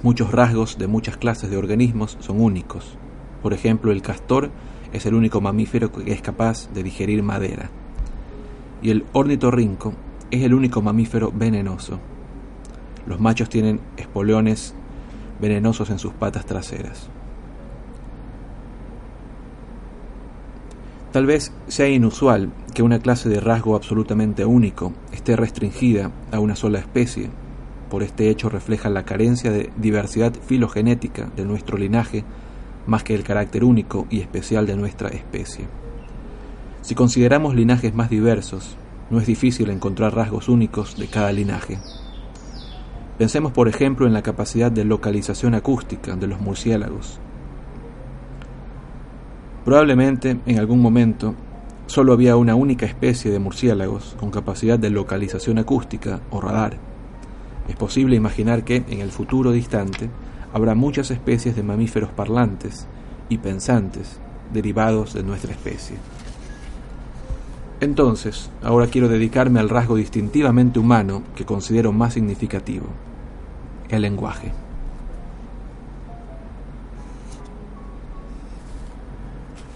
Muchos 0.04 0.30
rasgos 0.30 0.78
de 0.78 0.86
muchas 0.86 1.16
clases 1.16 1.50
de 1.50 1.56
organismos 1.56 2.18
son 2.20 2.40
únicos. 2.40 2.96
Por 3.42 3.52
ejemplo, 3.52 3.90
el 3.90 4.00
castor 4.00 4.52
es 4.92 5.06
el 5.06 5.14
único 5.14 5.40
mamífero 5.40 5.92
que 5.92 6.12
es 6.12 6.22
capaz 6.22 6.72
de 6.72 6.82
digerir 6.82 7.22
madera. 7.22 7.70
Y 8.82 8.90
el 8.90 9.04
ornitorrinco 9.12 9.94
es 10.30 10.42
el 10.42 10.54
único 10.54 10.82
mamífero 10.82 11.32
venenoso. 11.32 11.98
Los 13.06 13.20
machos 13.20 13.48
tienen 13.48 13.80
espoleones 13.96 14.74
venenosos 15.40 15.90
en 15.90 15.98
sus 15.98 16.12
patas 16.12 16.46
traseras. 16.46 17.08
Tal 21.12 21.24
vez 21.24 21.52
sea 21.68 21.88
inusual 21.88 22.50
que 22.74 22.82
una 22.82 22.98
clase 22.98 23.28
de 23.28 23.40
rasgo 23.40 23.74
absolutamente 23.74 24.44
único 24.44 24.92
esté 25.12 25.34
restringida 25.34 26.10
a 26.30 26.40
una 26.40 26.56
sola 26.56 26.78
especie. 26.78 27.30
Por 27.88 28.02
este 28.02 28.28
hecho 28.28 28.50
refleja 28.50 28.90
la 28.90 29.04
carencia 29.04 29.50
de 29.50 29.70
diversidad 29.78 30.34
filogenética 30.34 31.30
de 31.34 31.46
nuestro 31.46 31.78
linaje 31.78 32.24
más 32.86 33.02
que 33.02 33.14
el 33.14 33.22
carácter 33.22 33.64
único 33.64 34.06
y 34.10 34.20
especial 34.20 34.66
de 34.66 34.76
nuestra 34.76 35.08
especie. 35.08 35.66
Si 36.82 36.94
consideramos 36.94 37.54
linajes 37.54 37.94
más 37.94 38.10
diversos, 38.10 38.76
no 39.10 39.18
es 39.18 39.26
difícil 39.26 39.70
encontrar 39.70 40.14
rasgos 40.14 40.48
únicos 40.48 40.96
de 40.96 41.08
cada 41.08 41.32
linaje. 41.32 41.78
Pensemos, 43.18 43.52
por 43.52 43.68
ejemplo, 43.68 44.06
en 44.06 44.12
la 44.12 44.22
capacidad 44.22 44.70
de 44.70 44.84
localización 44.84 45.54
acústica 45.54 46.16
de 46.16 46.26
los 46.26 46.40
murciélagos. 46.40 47.18
Probablemente, 49.64 50.38
en 50.46 50.58
algún 50.58 50.80
momento, 50.80 51.34
solo 51.86 52.12
había 52.12 52.36
una 52.36 52.54
única 52.54 52.86
especie 52.86 53.30
de 53.30 53.38
murciélagos 53.38 54.16
con 54.20 54.30
capacidad 54.30 54.78
de 54.78 54.90
localización 54.90 55.58
acústica 55.58 56.20
o 56.30 56.40
radar. 56.40 56.76
Es 57.68 57.74
posible 57.74 58.16
imaginar 58.16 58.64
que, 58.64 58.84
en 58.88 59.00
el 59.00 59.10
futuro 59.10 59.50
distante, 59.50 60.10
habrá 60.56 60.74
muchas 60.74 61.10
especies 61.10 61.54
de 61.54 61.62
mamíferos 61.62 62.08
parlantes 62.08 62.86
y 63.28 63.36
pensantes 63.36 64.18
derivados 64.54 65.12
de 65.12 65.22
nuestra 65.22 65.52
especie. 65.52 65.98
Entonces, 67.82 68.48
ahora 68.62 68.86
quiero 68.86 69.10
dedicarme 69.10 69.60
al 69.60 69.68
rasgo 69.68 69.96
distintivamente 69.96 70.78
humano 70.78 71.24
que 71.34 71.44
considero 71.44 71.92
más 71.92 72.14
significativo, 72.14 72.86
el 73.90 74.00
lenguaje. 74.00 74.50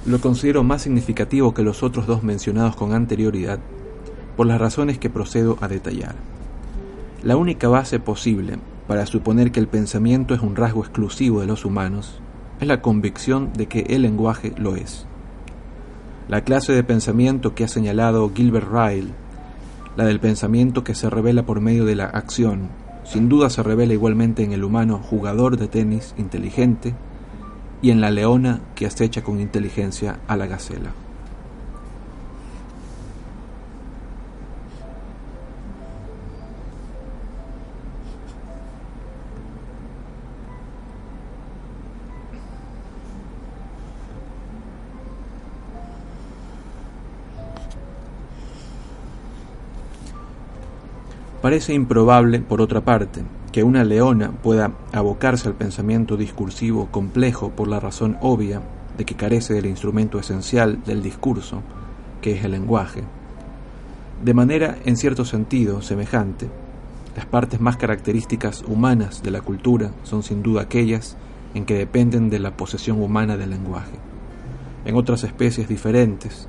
Lo 0.06 0.18
considero 0.18 0.62
más 0.62 0.80
significativo 0.80 1.52
que 1.52 1.62
los 1.62 1.82
otros 1.82 2.06
dos 2.06 2.22
mencionados 2.22 2.74
con 2.74 2.94
anterioridad 2.94 3.58
por 4.34 4.46
las 4.46 4.58
razones 4.58 4.98
que 4.98 5.10
procedo 5.10 5.58
a 5.60 5.68
detallar. 5.68 6.14
La 7.22 7.36
única 7.36 7.68
base 7.68 8.00
posible 8.00 8.56
para 8.90 9.06
suponer 9.06 9.52
que 9.52 9.60
el 9.60 9.68
pensamiento 9.68 10.34
es 10.34 10.40
un 10.40 10.56
rasgo 10.56 10.80
exclusivo 10.80 11.40
de 11.40 11.46
los 11.46 11.64
humanos 11.64 12.20
es 12.60 12.66
la 12.66 12.82
convicción 12.82 13.52
de 13.52 13.66
que 13.66 13.82
el 13.82 14.02
lenguaje 14.02 14.52
lo 14.56 14.74
es. 14.74 15.06
La 16.26 16.42
clase 16.42 16.72
de 16.72 16.82
pensamiento 16.82 17.54
que 17.54 17.62
ha 17.62 17.68
señalado 17.68 18.32
Gilbert 18.34 18.66
Ryle, 18.68 19.12
la 19.94 20.06
del 20.06 20.18
pensamiento 20.18 20.82
que 20.82 20.96
se 20.96 21.08
revela 21.08 21.44
por 21.44 21.60
medio 21.60 21.84
de 21.84 21.94
la 21.94 22.06
acción, 22.06 22.68
sin 23.04 23.28
duda 23.28 23.48
se 23.48 23.62
revela 23.62 23.94
igualmente 23.94 24.42
en 24.42 24.50
el 24.50 24.64
humano 24.64 24.98
jugador 24.98 25.56
de 25.56 25.68
tenis 25.68 26.12
inteligente 26.18 26.92
y 27.82 27.92
en 27.92 28.00
la 28.00 28.10
leona 28.10 28.58
que 28.74 28.86
acecha 28.86 29.22
con 29.22 29.38
inteligencia 29.38 30.18
a 30.26 30.36
la 30.36 30.48
gacela. 30.48 30.90
Parece 51.42 51.72
improbable, 51.72 52.40
por 52.40 52.60
otra 52.60 52.82
parte, 52.82 53.22
que 53.50 53.64
una 53.64 53.82
leona 53.82 54.30
pueda 54.30 54.72
abocarse 54.92 55.48
al 55.48 55.54
pensamiento 55.54 56.18
discursivo 56.18 56.88
complejo 56.90 57.50
por 57.50 57.66
la 57.66 57.80
razón 57.80 58.18
obvia 58.20 58.60
de 58.98 59.06
que 59.06 59.14
carece 59.14 59.54
del 59.54 59.64
instrumento 59.64 60.18
esencial 60.18 60.84
del 60.84 61.02
discurso, 61.02 61.62
que 62.20 62.32
es 62.36 62.44
el 62.44 62.52
lenguaje, 62.52 63.02
De 64.22 64.34
manera, 64.34 64.76
en 64.84 64.98
cierto 64.98 65.24
sentido, 65.24 65.80
semejante, 65.80 66.46
las 67.16 67.24
partes 67.24 67.58
más 67.58 67.78
características 67.78 68.62
humanas 68.66 69.22
de 69.22 69.30
la 69.30 69.40
cultura 69.40 69.92
son 70.02 70.22
sin 70.22 70.42
duda 70.42 70.60
aquellas 70.60 71.16
en 71.54 71.64
que 71.64 71.74
dependen 71.74 72.28
de 72.28 72.38
la 72.38 72.54
posesión 72.54 73.00
humana 73.00 73.38
del 73.38 73.48
lenguaje. 73.48 73.96
En 74.84 74.94
otras 74.94 75.24
especies 75.24 75.68
diferentes 75.68 76.48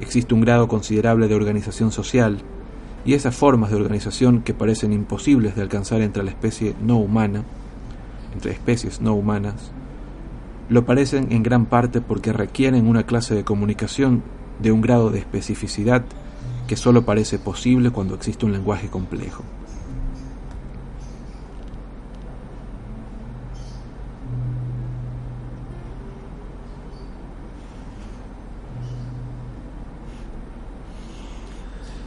existe 0.00 0.32
un 0.32 0.42
grado 0.42 0.68
considerable 0.68 1.26
de 1.26 1.34
organización 1.34 1.90
social 1.90 2.38
y 3.08 3.14
esas 3.14 3.34
formas 3.34 3.70
de 3.70 3.76
organización 3.76 4.42
que 4.42 4.52
parecen 4.52 4.92
imposibles 4.92 5.56
de 5.56 5.62
alcanzar 5.62 6.02
entre 6.02 6.22
la 6.22 6.28
especie 6.28 6.74
no 6.82 6.98
humana, 6.98 7.42
entre 8.34 8.52
especies 8.52 9.00
no 9.00 9.14
humanas, 9.14 9.72
lo 10.68 10.84
parecen 10.84 11.32
en 11.32 11.42
gran 11.42 11.64
parte 11.64 12.02
porque 12.02 12.34
requieren 12.34 12.86
una 12.86 13.04
clase 13.04 13.34
de 13.34 13.44
comunicación 13.44 14.22
de 14.60 14.72
un 14.72 14.82
grado 14.82 15.08
de 15.08 15.20
especificidad 15.20 16.04
que 16.66 16.76
solo 16.76 17.06
parece 17.06 17.38
posible 17.38 17.90
cuando 17.90 18.14
existe 18.14 18.44
un 18.44 18.52
lenguaje 18.52 18.88
complejo. 18.88 19.42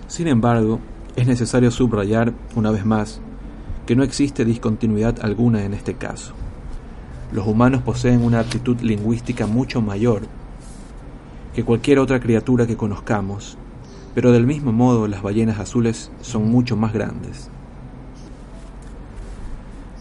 Sin 0.08 0.28
embargo, 0.28 0.80
es 1.16 1.28
necesario 1.28 1.72
subrayar, 1.72 2.34
una 2.56 2.72
vez 2.72 2.86
más, 2.86 3.22
que 3.86 3.96
no 3.96 4.04
existe 4.04 4.46
discontinuidad 4.46 5.20
alguna 5.22 5.66
en 5.66 5.74
este 5.74 5.96
caso. 5.96 6.34
Los 7.32 7.48
humanos 7.48 7.82
poseen 7.82 8.24
una 8.24 8.40
aptitud 8.40 8.80
lingüística 8.82 9.48
mucho 9.48 9.82
mayor 9.82 10.24
que 11.54 11.64
cualquier 11.64 12.00
otra 12.00 12.20
criatura 12.20 12.66
que 12.66 12.78
conozcamos, 12.78 13.58
pero 14.16 14.32
del 14.32 14.46
mismo 14.46 14.72
modo 14.72 15.08
las 15.08 15.22
ballenas 15.22 15.60
azules 15.60 16.12
son 16.22 16.50
mucho 16.50 16.76
más 16.78 16.94
grandes. 16.94 17.50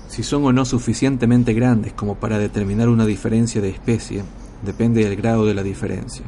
Si 0.09 0.23
son 0.23 0.45
o 0.45 0.53
no 0.53 0.65
suficientemente 0.65 1.55
grandes 1.55 1.93
como 1.93 2.17
para 2.17 2.39
determinar 2.39 2.89
una 2.89 3.07
diferencia 3.07 3.61
de 3.61 3.71
especie, 3.71 4.25
depende 4.65 5.05
del 5.05 5.17
grado 5.17 5.47
de 5.47 5.55
la 5.55 5.63
diferencia. 5.63 6.25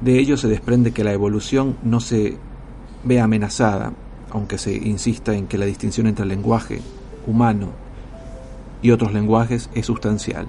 De 0.00 0.18
ello 0.18 0.36
se 0.36 0.48
desprende 0.48 0.92
que 0.92 1.04
la 1.04 1.12
evolución 1.12 1.76
no 1.82 2.00
se 2.00 2.38
ve 3.04 3.20
amenazada, 3.20 3.92
aunque 4.30 4.58
se 4.58 4.74
insista 4.74 5.34
en 5.34 5.46
que 5.46 5.58
la 5.58 5.66
distinción 5.66 6.06
entre 6.06 6.22
el 6.22 6.28
lenguaje 6.28 6.80
humano 7.26 7.68
y 8.82 8.90
otros 8.90 9.12
lenguajes 9.12 9.70
es 9.74 9.86
sustancial. 9.86 10.46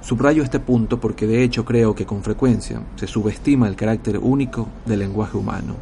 Subrayo 0.00 0.42
este 0.42 0.60
punto 0.60 1.00
porque 1.00 1.26
de 1.26 1.42
hecho 1.42 1.64
creo 1.64 1.94
que 1.94 2.06
con 2.06 2.22
frecuencia 2.22 2.80
se 2.96 3.06
subestima 3.06 3.68
el 3.68 3.76
carácter 3.76 4.18
único 4.18 4.68
del 4.86 5.00
lenguaje 5.00 5.36
humano 5.36 5.74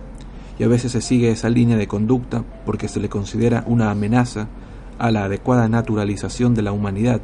y 0.59 0.65
a 0.65 0.69
veces 0.69 0.93
se 0.93 1.01
sigue 1.01 1.31
esa 1.31 1.49
línea 1.49 1.77
de 1.77 1.87
conducta 1.87 2.43
porque 2.65 2.89
se 2.89 2.99
le 2.99 3.09
considera 3.09 3.63
una 3.67 3.91
amenaza 3.91 4.49
a 4.99 5.11
la 5.11 5.25
adecuada 5.25 5.69
naturalización 5.69 6.55
de 6.55 6.63
la 6.63 6.73
humanidad 6.73 7.21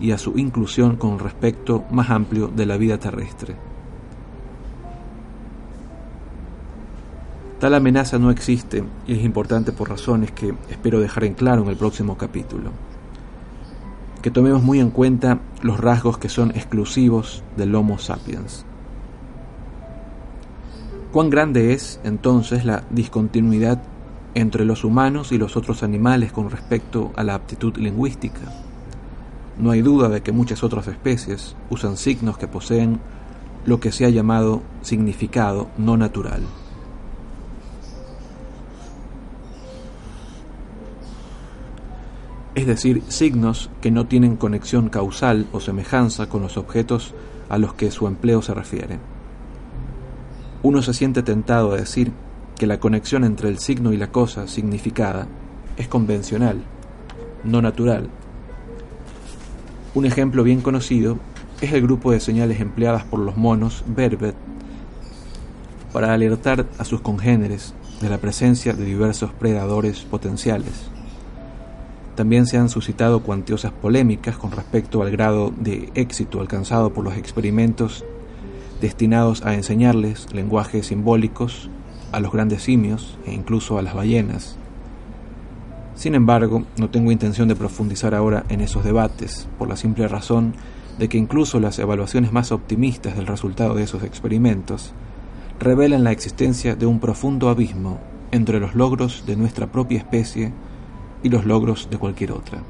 y 0.00 0.12
a 0.12 0.18
su 0.18 0.38
inclusión 0.38 0.96
con 0.96 1.18
respecto 1.18 1.84
más 1.90 2.10
amplio 2.10 2.48
de 2.48 2.66
la 2.66 2.76
vida 2.76 2.98
terrestre. 2.98 3.71
Tal 7.62 7.74
amenaza 7.74 8.18
no 8.18 8.32
existe 8.32 8.82
y 9.06 9.14
es 9.14 9.22
importante 9.22 9.70
por 9.70 9.88
razones 9.88 10.32
que 10.32 10.52
espero 10.68 10.98
dejar 10.98 11.22
en 11.22 11.34
claro 11.34 11.62
en 11.62 11.68
el 11.68 11.76
próximo 11.76 12.18
capítulo. 12.18 12.72
Que 14.20 14.32
tomemos 14.32 14.64
muy 14.64 14.80
en 14.80 14.90
cuenta 14.90 15.38
los 15.62 15.78
rasgos 15.78 16.18
que 16.18 16.28
son 16.28 16.50
exclusivos 16.50 17.44
del 17.56 17.72
Homo 17.76 17.98
sapiens. 17.98 18.64
¿Cuán 21.12 21.30
grande 21.30 21.72
es 21.72 22.00
entonces 22.02 22.64
la 22.64 22.82
discontinuidad 22.90 23.80
entre 24.34 24.64
los 24.64 24.82
humanos 24.82 25.30
y 25.30 25.38
los 25.38 25.56
otros 25.56 25.84
animales 25.84 26.32
con 26.32 26.50
respecto 26.50 27.12
a 27.14 27.22
la 27.22 27.36
aptitud 27.36 27.76
lingüística? 27.76 28.40
No 29.60 29.70
hay 29.70 29.82
duda 29.82 30.08
de 30.08 30.20
que 30.20 30.32
muchas 30.32 30.64
otras 30.64 30.88
especies 30.88 31.54
usan 31.70 31.96
signos 31.96 32.38
que 32.38 32.48
poseen 32.48 32.98
lo 33.66 33.78
que 33.78 33.92
se 33.92 34.04
ha 34.04 34.08
llamado 34.08 34.62
significado 34.80 35.68
no 35.78 35.96
natural. 35.96 36.42
Es 42.54 42.66
decir, 42.66 43.02
signos 43.08 43.70
que 43.80 43.90
no 43.90 44.06
tienen 44.06 44.36
conexión 44.36 44.90
causal 44.90 45.46
o 45.52 45.60
semejanza 45.60 46.28
con 46.28 46.42
los 46.42 46.56
objetos 46.56 47.14
a 47.48 47.58
los 47.58 47.74
que 47.74 47.90
su 47.90 48.06
empleo 48.06 48.42
se 48.42 48.52
refiere. 48.52 48.98
Uno 50.62 50.82
se 50.82 50.94
siente 50.94 51.22
tentado 51.22 51.72
a 51.72 51.76
decir 51.76 52.12
que 52.58 52.66
la 52.66 52.78
conexión 52.78 53.24
entre 53.24 53.48
el 53.48 53.58
signo 53.58 53.92
y 53.92 53.96
la 53.96 54.12
cosa 54.12 54.46
significada 54.46 55.26
es 55.76 55.88
convencional, 55.88 56.62
no 57.42 57.62
natural. 57.62 58.08
Un 59.94 60.04
ejemplo 60.04 60.44
bien 60.44 60.60
conocido 60.60 61.18
es 61.60 61.72
el 61.72 61.82
grupo 61.82 62.12
de 62.12 62.20
señales 62.20 62.60
empleadas 62.60 63.04
por 63.04 63.20
los 63.20 63.36
monos 63.36 63.82
Verbet 63.86 64.36
para 65.92 66.12
alertar 66.12 66.66
a 66.78 66.84
sus 66.84 67.00
congéneres 67.00 67.74
de 68.00 68.08
la 68.08 68.18
presencia 68.18 68.72
de 68.72 68.84
diversos 68.84 69.32
predadores 69.32 70.00
potenciales. 70.00 70.90
También 72.14 72.46
se 72.46 72.58
han 72.58 72.68
suscitado 72.68 73.22
cuantiosas 73.22 73.72
polémicas 73.72 74.36
con 74.36 74.50
respecto 74.52 75.02
al 75.02 75.10
grado 75.10 75.52
de 75.56 75.90
éxito 75.94 76.40
alcanzado 76.40 76.92
por 76.92 77.04
los 77.04 77.16
experimentos 77.16 78.04
destinados 78.80 79.44
a 79.46 79.54
enseñarles 79.54 80.26
lenguajes 80.34 80.88
simbólicos 80.88 81.70
a 82.10 82.20
los 82.20 82.32
grandes 82.32 82.62
simios 82.62 83.18
e 83.24 83.32
incluso 83.32 83.78
a 83.78 83.82
las 83.82 83.94
ballenas. 83.94 84.56
Sin 85.94 86.14
embargo, 86.14 86.64
no 86.76 86.90
tengo 86.90 87.12
intención 87.12 87.48
de 87.48 87.56
profundizar 87.56 88.14
ahora 88.14 88.44
en 88.48 88.60
esos 88.60 88.84
debates, 88.84 89.48
por 89.58 89.68
la 89.68 89.76
simple 89.76 90.08
razón 90.08 90.54
de 90.98 91.08
que 91.08 91.18
incluso 91.18 91.60
las 91.60 91.78
evaluaciones 91.78 92.32
más 92.32 92.52
optimistas 92.52 93.16
del 93.16 93.26
resultado 93.26 93.74
de 93.74 93.84
esos 93.84 94.02
experimentos 94.02 94.92
revelan 95.58 96.04
la 96.04 96.12
existencia 96.12 96.76
de 96.76 96.86
un 96.86 96.98
profundo 96.98 97.48
abismo 97.48 98.00
entre 98.30 98.60
los 98.60 98.74
logros 98.74 99.24
de 99.26 99.36
nuestra 99.36 99.68
propia 99.68 99.98
especie 99.98 100.52
y 101.22 101.28
los 101.28 101.44
logros 101.44 101.88
de 101.90 101.98
cualquier 101.98 102.32
otra. 102.32 102.62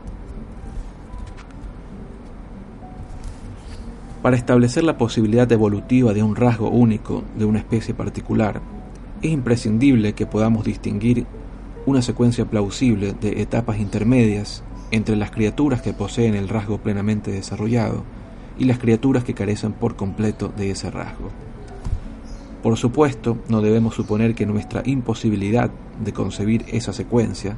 Para 4.23 4.37
establecer 4.37 4.85
la 4.85 4.99
posibilidad 4.99 5.51
evolutiva 5.51 6.13
de 6.13 6.23
un 6.23 6.37
rasgo 6.37 6.69
único 6.71 7.25
de 7.37 7.45
una 7.45 7.59
especie 7.59 7.93
particular, 7.93 8.61
es 9.21 9.31
imprescindible 9.33 10.13
que 10.13 10.27
podamos 10.27 10.65
distinguir 10.65 11.27
una 11.87 12.03
secuencia 12.03 12.45
plausible 12.45 13.15
de 13.21 13.43
etapas 13.43 13.79
intermedias 13.79 14.63
entre 14.93 15.17
las 15.17 15.33
criaturas 15.33 15.83
que 15.83 15.93
poseen 15.93 16.35
el 16.35 16.49
rasgo 16.49 16.79
plenamente 16.79 17.33
desarrollado 17.33 18.05
y 18.59 18.65
las 18.67 18.79
criaturas 18.79 19.25
que 19.25 19.35
carecen 19.35 19.73
por 19.73 19.97
completo 19.97 20.53
de 20.57 20.71
ese 20.71 20.91
rasgo. 20.91 21.31
Por 22.63 22.77
supuesto, 22.77 23.39
no 23.49 23.61
debemos 23.61 23.95
suponer 23.97 24.37
que 24.37 24.47
nuestra 24.47 24.83
imposibilidad 24.85 25.71
de 26.05 26.13
concebir 26.13 26.65
esa 26.69 26.93
secuencia 26.93 27.57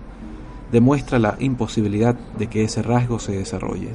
demuestra 0.74 1.20
la 1.20 1.37
imposibilidad 1.38 2.16
de 2.37 2.48
que 2.48 2.64
ese 2.64 2.82
rasgo 2.82 3.20
se 3.20 3.30
desarrolle. 3.30 3.90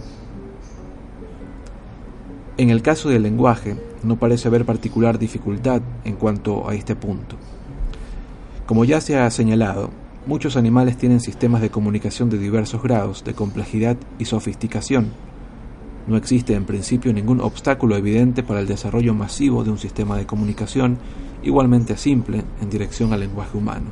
En 2.56 2.70
el 2.70 2.82
caso 2.82 3.10
del 3.10 3.24
lenguaje, 3.24 3.76
no 4.02 4.16
parece 4.16 4.48
haber 4.48 4.64
particular 4.64 5.20
dificultad 5.20 5.82
en 6.06 6.16
cuanto 6.16 6.70
a 6.70 6.76
este 6.76 6.96
punto. 6.96 7.36
Como 8.66 8.86
ya 8.86 9.02
se 9.02 9.18
ha 9.18 9.30
señalado, 9.30 9.90
muchos 10.26 10.56
animales 10.56 10.98
tienen 10.98 11.20
sistemas 11.20 11.62
de 11.62 11.70
comunicación 11.70 12.30
de 12.30 12.38
diversos 12.38 12.82
grados 12.82 13.26
de 13.26 13.34
complejidad 13.34 13.98
y 14.18 14.24
sofisticación. 14.24 15.12
No 16.08 16.16
existe 16.16 16.54
en 16.54 16.64
principio 16.64 17.12
ningún 17.12 17.42
obstáculo 17.42 17.98
evidente 17.98 18.42
para 18.42 18.62
el 18.62 18.68
desarrollo 18.68 19.14
masivo 19.14 19.66
de 19.66 19.72
un 19.72 19.80
sistema 19.80 20.16
de 20.16 20.26
comunicación 20.26 20.98
igualmente 21.44 21.98
simple 21.98 22.46
en 22.62 22.70
dirección 22.70 23.12
al 23.12 23.20
lenguaje 23.20 23.58
humano. 23.58 23.88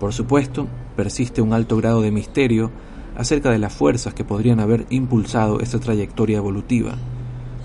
Por 0.00 0.12
supuesto, 0.12 0.66
persiste 0.96 1.42
un 1.42 1.52
alto 1.52 1.76
grado 1.76 2.00
de 2.00 2.10
misterio 2.10 2.70
acerca 3.16 3.50
de 3.50 3.58
las 3.58 3.72
fuerzas 3.72 4.14
que 4.14 4.24
podrían 4.24 4.60
haber 4.60 4.86
impulsado 4.90 5.60
esta 5.60 5.78
trayectoria 5.78 6.38
evolutiva, 6.38 6.96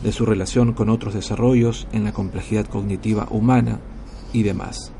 de 0.03 0.11
su 0.11 0.25
relación 0.25 0.73
con 0.73 0.89
otros 0.89 1.13
desarrollos 1.13 1.87
en 1.91 2.03
la 2.03 2.13
complejidad 2.13 2.65
cognitiva 2.65 3.27
humana 3.29 3.79
y 4.33 4.43
demás. 4.43 4.91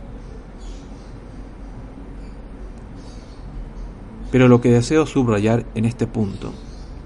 Pero 4.32 4.48
lo 4.48 4.62
que 4.62 4.72
deseo 4.72 5.06
subrayar 5.06 5.66
en 5.76 5.86
este 5.86 6.08
punto 6.08 6.54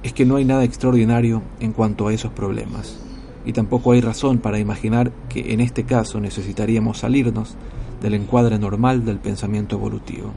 es 0.04 0.14
que 0.14 0.26
no 0.26 0.36
hay 0.36 0.46
nada 0.46 0.64
extraordinario 0.64 1.42
en 1.60 1.72
cuanto 1.72 2.08
a 2.08 2.14
esos 2.14 2.32
problemas, 2.32 3.00
y 3.46 3.54
tampoco 3.54 3.92
hay 3.92 4.02
razón 4.02 4.38
para 4.40 4.60
imaginar 4.60 5.12
que 5.30 5.54
en 5.54 5.62
este 5.62 5.86
caso 5.86 6.20
necesitaríamos 6.20 7.00
salirnos 7.00 7.56
del 8.02 8.14
encuadre 8.14 8.60
normal 8.60 9.06
del 9.06 9.18
pensamiento 9.18 9.76
evolutivo. 9.76 10.32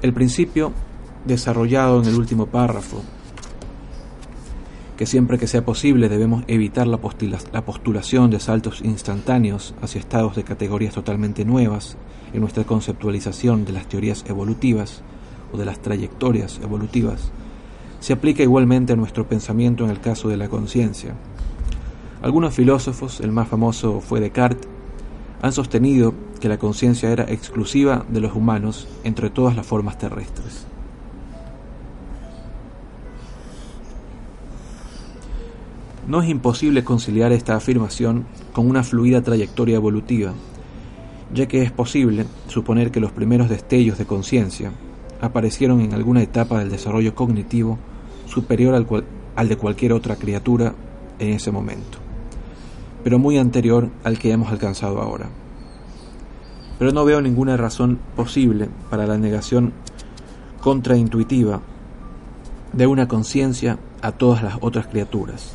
El 0.00 0.12
principio 0.12 0.72
desarrollado 1.24 2.00
en 2.00 2.08
el 2.08 2.14
último 2.14 2.46
párrafo 2.46 3.02
que 4.96 5.06
siempre 5.06 5.38
que 5.38 5.46
sea 5.46 5.64
posible 5.64 6.08
debemos 6.08 6.42
evitar 6.48 6.88
la, 6.88 6.98
la 7.52 7.64
postulación 7.64 8.30
de 8.30 8.40
saltos 8.40 8.80
instantáneos 8.82 9.74
hacia 9.80 10.00
estados 10.00 10.34
de 10.34 10.42
categorías 10.42 10.92
totalmente 10.92 11.44
nuevas 11.44 11.96
en 12.32 12.40
nuestra 12.40 12.64
conceptualización 12.64 13.64
de 13.64 13.72
las 13.72 13.88
teorías 13.88 14.24
evolutivas 14.28 15.02
o 15.52 15.56
de 15.56 15.64
las 15.64 15.80
trayectorias 15.80 16.60
evolutivas, 16.62 17.30
se 18.00 18.12
aplica 18.12 18.42
igualmente 18.42 18.92
a 18.92 18.96
nuestro 18.96 19.28
pensamiento 19.28 19.84
en 19.84 19.90
el 19.90 20.00
caso 20.00 20.28
de 20.28 20.36
la 20.36 20.48
conciencia. 20.48 21.14
Algunos 22.20 22.54
filósofos, 22.54 23.20
el 23.20 23.30
más 23.30 23.48
famoso 23.48 24.00
fue 24.00 24.20
Descartes, 24.20 24.68
han 25.40 25.52
sostenido 25.52 26.14
que 26.40 26.48
la 26.48 26.58
conciencia 26.58 27.10
era 27.10 27.24
exclusiva 27.24 28.04
de 28.08 28.20
los 28.20 28.34
humanos 28.34 28.88
entre 29.04 29.30
todas 29.30 29.56
las 29.56 29.66
formas 29.66 29.98
terrestres. 29.98 30.66
No 36.06 36.22
es 36.22 36.28
imposible 36.30 36.84
conciliar 36.84 37.32
esta 37.32 37.54
afirmación 37.54 38.24
con 38.52 38.68
una 38.68 38.82
fluida 38.82 39.22
trayectoria 39.22 39.76
evolutiva, 39.76 40.32
ya 41.34 41.46
que 41.46 41.62
es 41.62 41.70
posible 41.70 42.24
suponer 42.46 42.90
que 42.90 43.00
los 43.00 43.12
primeros 43.12 43.50
destellos 43.50 43.98
de 43.98 44.06
conciencia 44.06 44.72
aparecieron 45.20 45.80
en 45.80 45.92
alguna 45.92 46.22
etapa 46.22 46.58
del 46.58 46.70
desarrollo 46.70 47.14
cognitivo 47.14 47.78
superior 48.26 48.74
al, 48.74 49.48
de 49.48 49.56
cualquier 49.56 49.92
otra 49.92 50.16
criatura 50.16 50.74
en 51.18 51.30
ese 51.30 51.50
momento 51.50 52.07
pero 53.08 53.18
muy 53.18 53.38
anterior 53.38 53.88
al 54.04 54.18
que 54.18 54.32
hemos 54.32 54.52
alcanzado 54.52 55.00
ahora. 55.00 55.30
Pero 56.78 56.92
no 56.92 57.06
veo 57.06 57.22
ninguna 57.22 57.56
razón 57.56 57.98
posible 58.14 58.68
para 58.90 59.06
la 59.06 59.16
negación 59.16 59.72
contraintuitiva 60.60 61.62
de 62.74 62.86
una 62.86 63.08
conciencia 63.08 63.78
a 64.02 64.12
todas 64.12 64.42
las 64.42 64.58
otras 64.60 64.88
criaturas. 64.88 65.52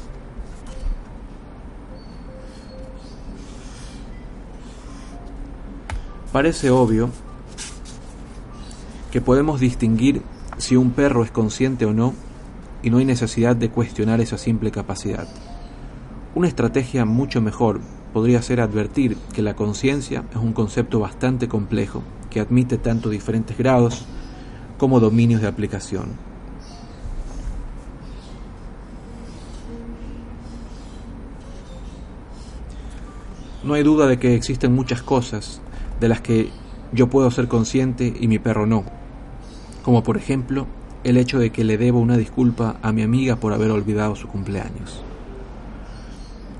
Parece 6.31 6.71
obvio 6.71 7.11
que 9.11 9.21
podemos 9.21 9.59
distinguir 9.59 10.23
si 10.57 10.75
un 10.75 10.89
perro 10.89 11.23
es 11.23 11.29
consciente 11.29 11.85
o 11.85 11.93
no 11.93 12.15
y 12.81 12.89
no 12.89 12.97
hay 12.97 13.05
necesidad 13.05 13.55
de 13.55 13.69
cuestionar 13.69 14.21
esa 14.21 14.39
simple 14.39 14.71
capacidad. 14.71 15.27
Una 16.35 16.47
estrategia 16.47 17.05
mucho 17.05 17.41
mejor 17.41 17.79
podría 18.11 18.41
ser 18.41 18.59
advertir 18.59 19.17
que 19.33 19.43
la 19.43 19.55
conciencia 19.55 20.23
es 20.31 20.37
un 20.37 20.53
concepto 20.53 20.99
bastante 20.99 21.47
complejo 21.47 22.01
que 22.31 22.39
admite 22.39 22.79
tanto 22.79 23.11
diferentes 23.11 23.55
grados 23.55 24.05
como 24.79 24.99
dominios 24.99 25.41
de 25.41 25.47
aplicación. 25.47 26.05
No 33.63 33.75
hay 33.75 33.83
duda 33.83 34.07
de 34.07 34.17
que 34.17 34.33
existen 34.33 34.73
muchas 34.73 35.03
cosas 35.03 35.61
de 35.99 36.07
las 36.07 36.21
que 36.21 36.49
yo 36.91 37.11
puedo 37.11 37.29
ser 37.29 37.47
consciente 37.47 38.11
y 38.19 38.27
mi 38.27 38.39
perro 38.39 38.65
no, 38.65 38.85
como 39.83 40.01
por 40.01 40.17
ejemplo 40.17 40.65
el 41.03 41.17
hecho 41.17 41.37
de 41.37 41.51
que 41.51 41.63
le 41.63 41.77
debo 41.77 41.99
una 41.99 42.17
disculpa 42.17 42.77
a 42.81 42.91
mi 42.91 43.03
amiga 43.03 43.35
por 43.35 43.53
haber 43.53 43.69
olvidado 43.69 44.15
su 44.15 44.27
cumpleaños. 44.27 45.03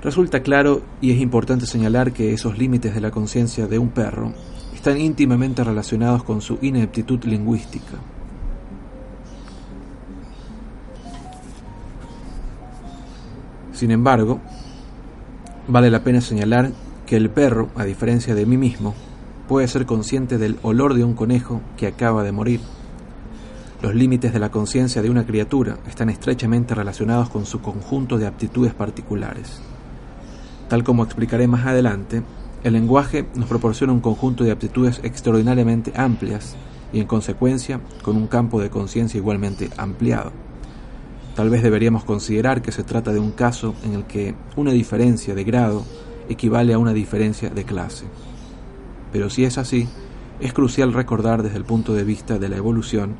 Resulta 0.04 0.42
claro 0.42 0.82
y 1.00 1.12
es 1.12 1.20
importante 1.20 1.64
señalar 1.64 2.12
que 2.12 2.34
esos 2.34 2.58
límites 2.58 2.94
de 2.94 3.00
la 3.00 3.10
conciencia 3.10 3.66
de 3.66 3.78
un 3.78 3.88
perro 3.88 4.34
están 4.74 5.00
íntimamente 5.00 5.64
relacionados 5.64 6.22
con 6.22 6.42
su 6.42 6.58
ineptitud 6.60 7.24
lingüística. 7.24 7.94
Sin 13.72 13.90
embargo, 13.90 14.40
vale 15.68 15.90
la 15.90 16.04
pena 16.04 16.20
señalar 16.20 16.70
que 17.06 17.16
el 17.16 17.30
perro, 17.30 17.70
a 17.74 17.84
diferencia 17.84 18.34
de 18.34 18.44
mí 18.44 18.58
mismo, 18.58 18.94
puede 19.48 19.68
ser 19.68 19.86
consciente 19.86 20.36
del 20.36 20.58
olor 20.60 20.92
de 20.92 21.02
un 21.02 21.14
conejo 21.14 21.62
que 21.78 21.86
acaba 21.86 22.22
de 22.22 22.32
morir. 22.32 22.60
Los 23.80 23.94
límites 23.94 24.34
de 24.34 24.38
la 24.38 24.50
conciencia 24.50 25.00
de 25.00 25.08
una 25.08 25.24
criatura 25.24 25.78
están 25.88 26.10
estrechamente 26.10 26.74
relacionados 26.74 27.30
con 27.30 27.46
su 27.46 27.62
conjunto 27.62 28.18
de 28.18 28.26
aptitudes 28.26 28.74
particulares. 28.74 29.62
Tal 30.74 30.82
como 30.82 31.04
explicaré 31.04 31.46
más 31.46 31.64
adelante, 31.66 32.24
el 32.64 32.72
lenguaje 32.72 33.28
nos 33.36 33.48
proporciona 33.48 33.92
un 33.92 34.00
conjunto 34.00 34.42
de 34.42 34.50
aptitudes 34.50 34.98
extraordinariamente 35.04 35.92
amplias 35.94 36.56
y 36.92 36.98
en 36.98 37.06
consecuencia 37.06 37.80
con 38.02 38.16
un 38.16 38.26
campo 38.26 38.60
de 38.60 38.70
conciencia 38.70 39.18
igualmente 39.18 39.70
ampliado. 39.76 40.32
Tal 41.36 41.48
vez 41.48 41.62
deberíamos 41.62 42.02
considerar 42.02 42.60
que 42.60 42.72
se 42.72 42.82
trata 42.82 43.12
de 43.12 43.20
un 43.20 43.30
caso 43.30 43.76
en 43.84 43.92
el 43.92 44.02
que 44.02 44.34
una 44.56 44.72
diferencia 44.72 45.36
de 45.36 45.44
grado 45.44 45.84
equivale 46.28 46.74
a 46.74 46.78
una 46.78 46.92
diferencia 46.92 47.50
de 47.50 47.62
clase. 47.62 48.06
Pero 49.12 49.30
si 49.30 49.44
es 49.44 49.58
así, 49.58 49.86
es 50.40 50.52
crucial 50.52 50.92
recordar 50.92 51.44
desde 51.44 51.58
el 51.58 51.64
punto 51.64 51.94
de 51.94 52.02
vista 52.02 52.40
de 52.40 52.48
la 52.48 52.56
evolución 52.56 53.14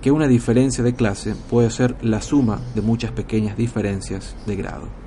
que 0.00 0.10
una 0.10 0.26
diferencia 0.26 0.82
de 0.82 0.94
clase 0.94 1.34
puede 1.50 1.68
ser 1.68 1.96
la 2.00 2.22
suma 2.22 2.62
de 2.74 2.80
muchas 2.80 3.12
pequeñas 3.12 3.58
diferencias 3.58 4.34
de 4.46 4.56
grado. 4.56 5.01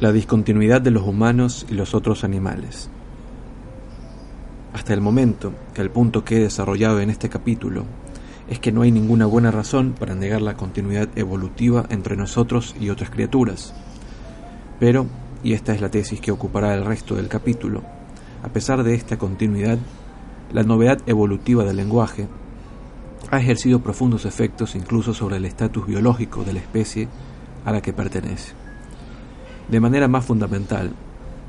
La 0.00 0.12
discontinuidad 0.12 0.80
de 0.80 0.90
los 0.90 1.02
humanos 1.06 1.66
y 1.68 1.74
los 1.74 1.94
otros 1.94 2.24
animales. 2.24 2.88
Hasta 4.72 4.94
el 4.94 5.02
momento, 5.02 5.52
el 5.76 5.90
punto 5.90 6.24
que 6.24 6.36
he 6.36 6.40
desarrollado 6.40 7.00
en 7.00 7.10
este 7.10 7.28
capítulo 7.28 7.84
es 8.48 8.58
que 8.58 8.72
no 8.72 8.80
hay 8.80 8.92
ninguna 8.92 9.26
buena 9.26 9.50
razón 9.50 9.94
para 9.98 10.14
negar 10.14 10.40
la 10.40 10.56
continuidad 10.56 11.08
evolutiva 11.16 11.84
entre 11.90 12.16
nosotros 12.16 12.74
y 12.80 12.88
otras 12.88 13.10
criaturas. 13.10 13.74
Pero, 14.78 15.06
y 15.44 15.52
esta 15.52 15.74
es 15.74 15.82
la 15.82 15.90
tesis 15.90 16.20
que 16.20 16.32
ocupará 16.32 16.74
el 16.74 16.86
resto 16.86 17.14
del 17.16 17.28
capítulo, 17.28 17.82
a 18.42 18.48
pesar 18.48 18.82
de 18.82 18.94
esta 18.94 19.18
continuidad, 19.18 19.78
la 20.50 20.62
novedad 20.62 20.98
evolutiva 21.06 21.64
del 21.64 21.76
lenguaje 21.76 22.26
ha 23.30 23.38
ejercido 23.38 23.80
profundos 23.80 24.24
efectos 24.24 24.74
incluso 24.74 25.12
sobre 25.12 25.36
el 25.36 25.44
estatus 25.44 25.86
biológico 25.86 26.42
de 26.42 26.54
la 26.54 26.60
especie 26.60 27.06
a 27.66 27.72
la 27.72 27.82
que 27.82 27.92
pertenece. 27.92 28.59
De 29.70 29.78
manera 29.78 30.08
más 30.08 30.24
fundamental, 30.24 30.90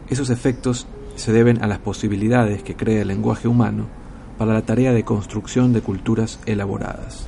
esos 0.07 0.29
efectos 0.29 0.85
se 1.15 1.33
deben 1.33 1.63
a 1.63 1.67
las 1.67 1.79
posibilidades 1.79 2.61
que 2.61 2.75
crea 2.75 3.01
el 3.01 3.07
lenguaje 3.07 3.47
humano 3.47 3.87
para 4.37 4.53
la 4.53 4.61
tarea 4.61 4.93
de 4.93 5.03
construcción 5.03 5.73
de 5.73 5.81
culturas 5.81 6.39
elaboradas. 6.45 7.25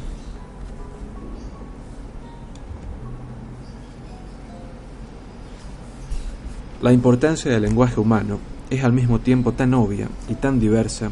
La 6.81 6.93
importancia 6.93 7.49
del 7.49 7.63
lenguaje 7.63 7.99
humano 7.99 8.39
es 8.69 8.83
al 8.83 8.93
mismo 8.93 9.19
tiempo 9.19 9.53
tan 9.53 9.73
obvia 9.73 10.09
y 10.29 10.35
tan 10.35 10.59
diversa 10.59 11.09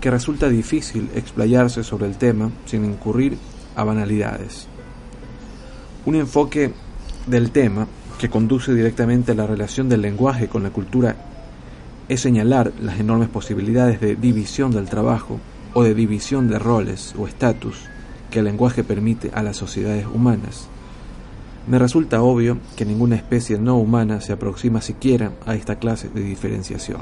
que 0.00 0.10
resulta 0.10 0.48
difícil 0.48 1.08
explayarse 1.14 1.84
sobre 1.84 2.06
el 2.06 2.16
tema 2.16 2.50
sin 2.66 2.84
incurrir 2.84 3.38
a 3.76 3.84
banalidades. 3.84 4.66
Un 6.04 6.16
enfoque 6.16 6.72
del 7.26 7.50
tema 7.50 7.86
que 8.20 8.28
conduce 8.28 8.74
directamente 8.74 9.32
a 9.32 9.34
la 9.34 9.46
relación 9.46 9.88
del 9.88 10.02
lenguaje 10.02 10.46
con 10.46 10.62
la 10.62 10.68
cultura 10.68 11.16
es 12.06 12.20
señalar 12.20 12.70
las 12.78 13.00
enormes 13.00 13.30
posibilidades 13.30 13.98
de 13.98 14.14
división 14.14 14.72
del 14.72 14.90
trabajo 14.90 15.40
o 15.72 15.82
de 15.84 15.94
división 15.94 16.46
de 16.46 16.58
roles 16.58 17.14
o 17.18 17.26
estatus 17.26 17.86
que 18.30 18.40
el 18.40 18.44
lenguaje 18.44 18.84
permite 18.84 19.30
a 19.32 19.42
las 19.42 19.56
sociedades 19.56 20.04
humanas. 20.06 20.68
Me 21.66 21.78
resulta 21.78 22.20
obvio 22.20 22.58
que 22.76 22.84
ninguna 22.84 23.16
especie 23.16 23.58
no 23.58 23.78
humana 23.78 24.20
se 24.20 24.34
aproxima 24.34 24.82
siquiera 24.82 25.32
a 25.46 25.54
esta 25.54 25.76
clase 25.76 26.10
de 26.10 26.20
diferenciación. 26.20 27.00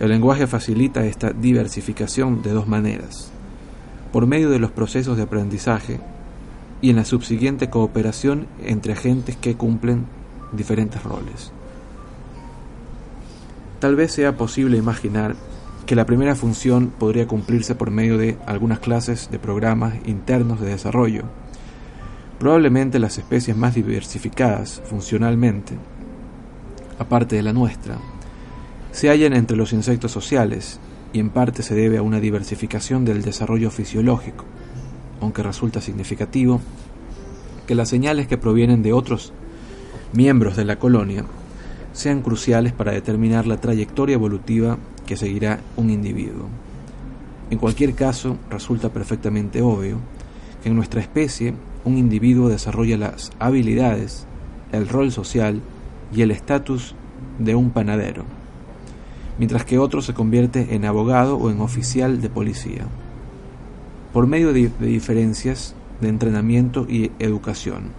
El 0.00 0.08
lenguaje 0.08 0.46
facilita 0.46 1.04
esta 1.04 1.32
diversificación 1.32 2.40
de 2.40 2.52
dos 2.52 2.66
maneras. 2.66 3.30
Por 4.14 4.26
medio 4.26 4.48
de 4.48 4.60
los 4.60 4.70
procesos 4.70 5.18
de 5.18 5.24
aprendizaje 5.24 6.00
y 6.80 6.90
en 6.90 6.96
la 6.96 7.04
subsiguiente 7.04 7.70
cooperación 7.70 8.46
entre 8.62 8.92
agentes 8.92 9.36
que 9.36 9.56
cumplen 9.56 10.06
diferentes 10.52 11.02
roles. 11.02 11.52
Tal 13.78 13.96
vez 13.96 14.12
sea 14.12 14.36
posible 14.36 14.78
imaginar 14.78 15.36
que 15.86 15.94
la 15.94 16.06
primera 16.06 16.34
función 16.34 16.92
podría 16.98 17.26
cumplirse 17.26 17.74
por 17.74 17.90
medio 17.90 18.18
de 18.18 18.36
algunas 18.46 18.80
clases 18.80 19.30
de 19.30 19.38
programas 19.38 19.94
internos 20.04 20.60
de 20.60 20.68
desarrollo. 20.68 21.22
Probablemente 22.38 22.98
las 22.98 23.18
especies 23.18 23.56
más 23.56 23.74
diversificadas 23.74 24.82
funcionalmente, 24.84 25.74
aparte 26.98 27.36
de 27.36 27.42
la 27.42 27.52
nuestra, 27.52 27.98
se 28.90 29.08
hallan 29.08 29.34
entre 29.34 29.56
los 29.56 29.72
insectos 29.72 30.10
sociales 30.10 30.80
y 31.12 31.20
en 31.20 31.30
parte 31.30 31.62
se 31.62 31.74
debe 31.74 31.98
a 31.98 32.02
una 32.02 32.18
diversificación 32.18 33.04
del 33.04 33.22
desarrollo 33.22 33.70
fisiológico 33.70 34.44
aunque 35.20 35.42
resulta 35.42 35.80
significativo, 35.80 36.60
que 37.66 37.74
las 37.74 37.88
señales 37.88 38.26
que 38.26 38.38
provienen 38.38 38.82
de 38.82 38.92
otros 38.92 39.32
miembros 40.12 40.56
de 40.56 40.64
la 40.64 40.78
colonia 40.78 41.24
sean 41.92 42.22
cruciales 42.22 42.72
para 42.72 42.92
determinar 42.92 43.46
la 43.46 43.56
trayectoria 43.56 44.14
evolutiva 44.14 44.78
que 45.06 45.16
seguirá 45.16 45.60
un 45.76 45.90
individuo. 45.90 46.46
En 47.50 47.58
cualquier 47.58 47.94
caso, 47.94 48.36
resulta 48.50 48.90
perfectamente 48.90 49.62
obvio 49.62 49.98
que 50.62 50.68
en 50.68 50.76
nuestra 50.76 51.00
especie 51.00 51.54
un 51.84 51.96
individuo 51.96 52.48
desarrolla 52.48 52.98
las 52.98 53.30
habilidades, 53.38 54.26
el 54.72 54.88
rol 54.88 55.12
social 55.12 55.62
y 56.12 56.22
el 56.22 56.32
estatus 56.32 56.94
de 57.38 57.54
un 57.54 57.70
panadero, 57.70 58.24
mientras 59.38 59.64
que 59.64 59.78
otro 59.78 60.02
se 60.02 60.14
convierte 60.14 60.74
en 60.74 60.84
abogado 60.84 61.36
o 61.36 61.50
en 61.50 61.60
oficial 61.60 62.20
de 62.20 62.28
policía, 62.28 62.86
por 64.12 64.26
medio 64.26 64.52
de, 64.52 64.70
diferencias 64.80 65.74
de 66.00 66.08
entrenamiento 66.08 66.86
y 66.88 67.10
educación. 67.18 67.90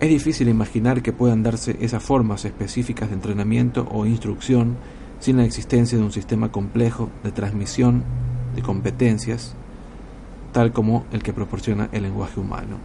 Es 0.00 0.08
difícil 0.08 0.48
imaginar 0.48 1.02
que 1.02 1.12
puedan 1.12 1.42
darse 1.42 1.76
esas 1.80 2.02
formas 2.02 2.44
específicas 2.44 3.10
de 3.10 3.16
entrenamiento 3.16 3.86
o 3.90 4.06
instrucción 4.06 4.76
sin 5.18 5.36
la 5.36 5.44
existencia 5.44 5.98
de 5.98 6.04
un 6.04 6.12
sistema 6.12 6.50
complejo 6.50 7.10
de 7.22 7.32
transmisión 7.32 8.02
de 8.54 8.62
competencias, 8.62 9.54
tal 10.52 10.72
como 10.72 11.04
el 11.12 11.22
que 11.22 11.32
proporciona 11.32 11.88
el 11.92 12.02
lenguaje 12.02 12.40
humano. 12.40 12.78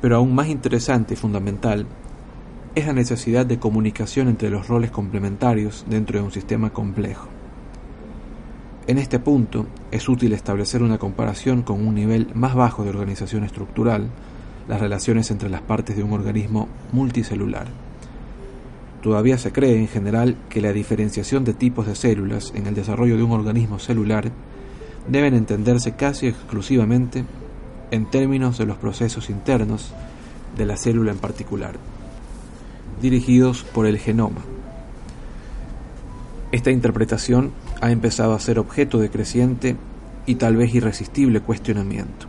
Pero 0.00 0.16
aún 0.16 0.34
más 0.34 0.48
interesante 0.48 1.14
y 1.14 1.16
fundamental 1.16 1.86
es 2.78 2.86
la 2.86 2.92
necesidad 2.92 3.44
de 3.44 3.58
comunicación 3.58 4.28
entre 4.28 4.50
los 4.50 4.68
roles 4.68 4.92
complementarios 4.92 5.84
dentro 5.88 6.18
de 6.18 6.24
un 6.24 6.30
sistema 6.30 6.70
complejo. 6.70 7.26
En 8.86 8.98
este 8.98 9.18
punto 9.18 9.66
es 9.90 10.08
útil 10.08 10.32
establecer 10.32 10.84
una 10.84 10.96
comparación 10.96 11.62
con 11.62 11.84
un 11.84 11.96
nivel 11.96 12.28
más 12.34 12.54
bajo 12.54 12.84
de 12.84 12.90
organización 12.90 13.42
estructural 13.42 14.08
las 14.68 14.80
relaciones 14.80 15.32
entre 15.32 15.48
las 15.48 15.60
partes 15.60 15.96
de 15.96 16.04
un 16.04 16.12
organismo 16.12 16.68
multicelular. 16.92 17.66
Todavía 19.02 19.38
se 19.38 19.50
cree 19.50 19.76
en 19.76 19.88
general 19.88 20.36
que 20.48 20.60
la 20.60 20.72
diferenciación 20.72 21.44
de 21.44 21.54
tipos 21.54 21.84
de 21.86 21.96
células 21.96 22.52
en 22.54 22.68
el 22.68 22.74
desarrollo 22.74 23.16
de 23.16 23.24
un 23.24 23.32
organismo 23.32 23.80
celular 23.80 24.30
deben 25.08 25.34
entenderse 25.34 25.96
casi 25.96 26.28
exclusivamente 26.28 27.24
en 27.90 28.08
términos 28.08 28.56
de 28.56 28.66
los 28.66 28.76
procesos 28.76 29.30
internos 29.30 29.92
de 30.56 30.64
la 30.64 30.76
célula 30.76 31.10
en 31.10 31.18
particular, 31.18 31.74
dirigidos 33.00 33.64
por 33.64 33.86
el 33.86 33.98
genoma. 33.98 34.40
Esta 36.50 36.70
interpretación 36.70 37.52
ha 37.80 37.90
empezado 37.90 38.34
a 38.34 38.40
ser 38.40 38.58
objeto 38.58 38.98
de 38.98 39.10
creciente 39.10 39.76
y 40.26 40.36
tal 40.36 40.56
vez 40.56 40.74
irresistible 40.74 41.40
cuestionamiento. 41.40 42.26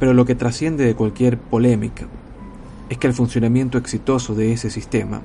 Pero 0.00 0.14
lo 0.14 0.24
que 0.24 0.34
trasciende 0.34 0.84
de 0.84 0.94
cualquier 0.94 1.38
polémica 1.38 2.06
es 2.88 2.98
que 2.98 3.06
el 3.06 3.14
funcionamiento 3.14 3.78
exitoso 3.78 4.34
de 4.34 4.52
ese 4.52 4.70
sistema 4.70 5.22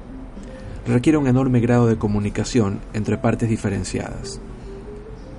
requiere 0.87 1.17
un 1.17 1.27
enorme 1.27 1.59
grado 1.59 1.87
de 1.87 1.97
comunicación 1.97 2.79
entre 2.93 3.17
partes 3.17 3.49
diferenciadas. 3.49 4.39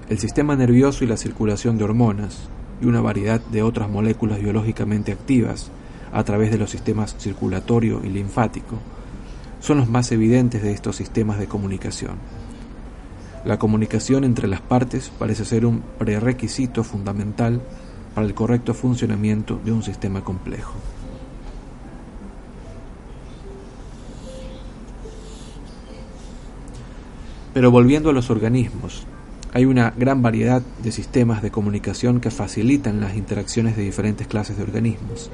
El 0.09 0.19
sistema 0.19 0.57
nervioso 0.57 1.05
y 1.05 1.07
la 1.07 1.17
circulación 1.17 1.79
de 1.79 1.85
hormonas 1.85 2.49
y 2.81 2.87
una 2.87 3.01
variedad 3.01 3.41
de 3.41 3.63
otras 3.63 3.89
moléculas 3.89 4.41
biológicamente 4.41 5.13
activas 5.13 5.71
a 6.13 6.25
través 6.25 6.51
de 6.51 6.59
los 6.59 6.71
sistemas 6.71 7.17
circulatorio 7.19 8.03
y 8.05 8.09
linfático 8.09 8.79
son 9.61 9.79
los 9.79 9.89
más 9.89 10.11
evidentes 10.13 10.63
de 10.63 10.73
estos 10.73 10.97
sistemas 10.97 11.39
de 11.39 11.47
comunicación. 11.47 12.17
La 13.45 13.59
comunicación 13.59 14.25
entre 14.25 14.49
las 14.49 14.61
partes 14.61 15.11
parece 15.19 15.45
ser 15.45 15.67
un 15.67 15.83
prerequisito 15.99 16.85
fundamental 16.85 17.61
para 18.15 18.27
el 18.27 18.35
correcto 18.35 18.75
funcionamiento 18.75 19.61
de 19.65 19.73
un 19.73 19.83
sistema 19.83 20.23
complejo. 20.23 20.75
Pero 27.55 27.71
volviendo 27.71 28.11
a 28.11 28.13
los 28.13 28.31
organismos, 28.31 29.07
hay 29.53 29.67
una 29.67 29.93
gran 29.97 30.23
variedad 30.23 30.63
de 30.83 30.93
sistemas 30.93 31.43
de 31.43 31.51
comunicación 31.51 32.21
que 32.21 32.31
facilitan 32.31 33.01
las 33.01 33.15
interacciones 33.15 33.77
de 33.77 33.83
diferentes 33.83 34.27
clases 34.27 34.57
de 34.57 34.63
organismos. 34.63 35.31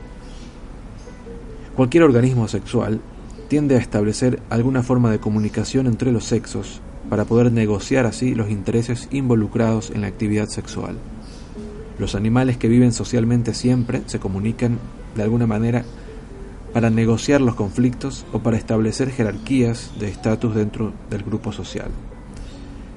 Cualquier 1.79 2.03
organismo 2.03 2.49
sexual 2.49 3.01
tiende 3.47 3.77
a 3.77 3.79
establecer 3.79 4.43
alguna 4.51 4.83
forma 4.83 5.12
de 5.12 5.21
comunicación 5.21 5.87
entre 5.87 6.11
los 6.11 6.25
sexos 6.25 6.81
para 7.09 7.25
poder 7.25 7.53
negociar 7.53 8.05
así 8.05 8.35
los 8.35 8.51
intereses 8.51 9.07
involucrados 9.12 9.91
en 9.91 10.01
la 10.01 10.09
actividad 10.09 10.49
sexual. 10.49 10.97
Los 11.97 12.17
animales 12.17 12.57
que 12.57 12.67
viven 12.67 12.93
socialmente 12.93 13.55
siempre 13.55 14.03
se 14.07 14.19
comunican 14.19 14.81
de 15.14 15.23
alguna 15.23 15.47
manera 15.47 15.85
para 16.73 16.91
negociar 16.91 17.41
los 17.41 17.55
conflictos 17.55 18.27
o 18.33 18.41
para 18.41 18.57
establecer 18.57 19.12
jerarquías 19.12 19.93
de 20.01 20.09
estatus 20.09 20.57
dentro 20.57 20.93
del 21.11 21.23
grupo 21.23 21.53
social. 21.53 21.93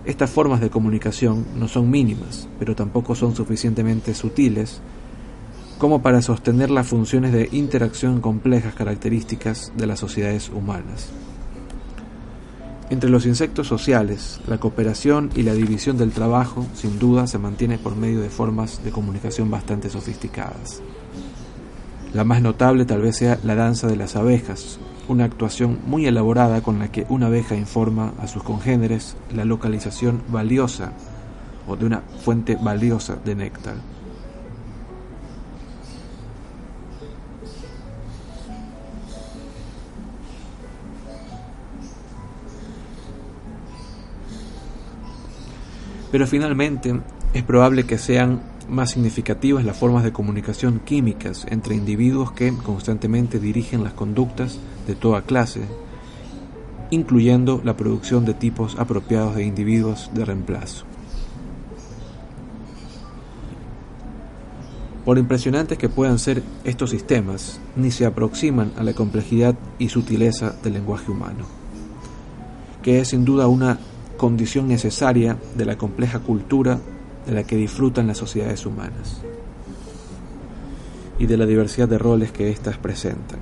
Estas 0.06 0.32
formas 0.32 0.60
de 0.60 0.72
comunicación 0.72 1.46
no 1.56 1.68
son 1.68 1.92
mínimas, 1.92 2.50
pero 2.58 2.76
tampoco 2.76 3.14
son 3.14 3.36
suficientemente 3.36 4.16
sutiles 4.16 4.82
como 5.82 6.04
para 6.04 6.22
sostener 6.22 6.70
las 6.70 6.86
funciones 6.86 7.34
de 7.34 7.50
interacción 7.54 8.22
complejas 8.22 8.76
características 8.76 9.74
de 9.76 9.88
las 9.88 9.98
sociedades 9.98 10.50
humanas. 10.50 11.10
Entre 12.92 13.10
los 13.10 13.26
insectos 13.26 13.66
sociales, 13.66 14.42
la 14.46 14.60
cooperación 14.60 15.32
y 15.36 15.42
la 15.42 15.54
división 15.54 15.98
del 15.98 16.12
trabajo 16.12 16.68
sin 16.76 17.00
duda 17.00 17.26
se 17.26 17.40
mantiene 17.40 17.80
por 17.80 17.96
medio 17.96 18.22
de 18.22 18.30
formas 18.30 18.84
de 18.84 18.92
comunicación 18.92 19.50
bastante 19.50 19.90
sofisticadas. 19.90 20.84
La 22.14 22.26
más 22.26 22.44
notable 22.44 22.86
tal 22.86 23.02
vez 23.02 23.18
sea 23.18 23.40
la 23.44 23.56
danza 23.56 23.88
de 23.88 23.96
las 23.96 24.16
abejas, 24.16 24.78
una 25.08 25.24
actuación 25.24 25.80
muy 25.88 26.06
elaborada 26.06 26.62
con 26.62 26.78
la 26.78 26.92
que 26.92 27.08
una 27.10 27.26
abeja 27.26 27.56
informa 27.56 28.14
a 28.20 28.28
sus 28.28 28.44
congéneres 28.44 29.18
la 29.34 29.46
localización 29.46 30.22
valiosa 30.28 30.94
o 31.68 31.76
de 31.76 31.88
una 31.88 32.04
fuente 32.24 32.56
valiosa 32.56 33.16
de 33.26 33.34
néctar. 33.34 34.01
Pero 46.12 46.28
finalmente 46.28 47.00
es 47.34 47.44
probable 47.44 47.86
que 47.86 47.98
sean 47.98 48.42
más 48.68 48.92
significativas 48.92 49.66
las 49.66 49.78
formas 49.78 50.04
de 50.04 50.12
comunicación 50.12 50.80
químicas 50.80 51.46
entre 51.50 51.76
individuos 51.76 52.32
que 52.32 52.54
constantemente 52.56 53.40
dirigen 53.40 53.84
las 53.84 53.94
conductas 53.94 54.60
de 54.88 54.96
toda 54.96 55.24
clase, 55.24 55.62
incluyendo 56.90 57.62
la 57.64 57.78
producción 57.78 58.26
de 58.26 58.34
tipos 58.34 58.78
apropiados 58.78 59.36
de 59.36 59.46
individuos 59.46 60.10
de 60.14 60.26
reemplazo. 60.26 60.86
Por 65.06 65.18
impresionantes 65.18 65.78
que 65.78 65.90
puedan 65.90 66.20
ser 66.20 66.44
estos 66.64 66.92
sistemas, 66.92 67.60
ni 67.76 67.90
se 67.90 68.06
aproximan 68.06 68.72
a 68.78 68.84
la 68.84 68.94
complejidad 68.94 69.56
y 69.80 69.90
sutileza 69.90 70.54
del 70.64 70.74
lenguaje 70.74 71.12
humano, 71.12 71.46
que 72.84 73.00
es 73.00 73.08
sin 73.08 73.26
duda 73.26 73.48
una 73.48 73.80
condición 74.22 74.68
necesaria 74.68 75.36
de 75.58 75.66
la 75.66 75.80
compleja 75.80 76.20
cultura 76.20 76.78
de 77.26 77.32
la 77.32 77.42
que 77.42 77.56
disfrutan 77.56 78.06
las 78.06 78.20
sociedades 78.20 78.68
humanas 78.68 79.24
y 81.18 81.26
de 81.26 81.38
la 81.38 81.48
diversidad 81.48 81.90
de 81.90 81.98
roles 81.98 82.32
que 82.32 82.52
éstas 82.52 82.78
presentan. 82.78 83.40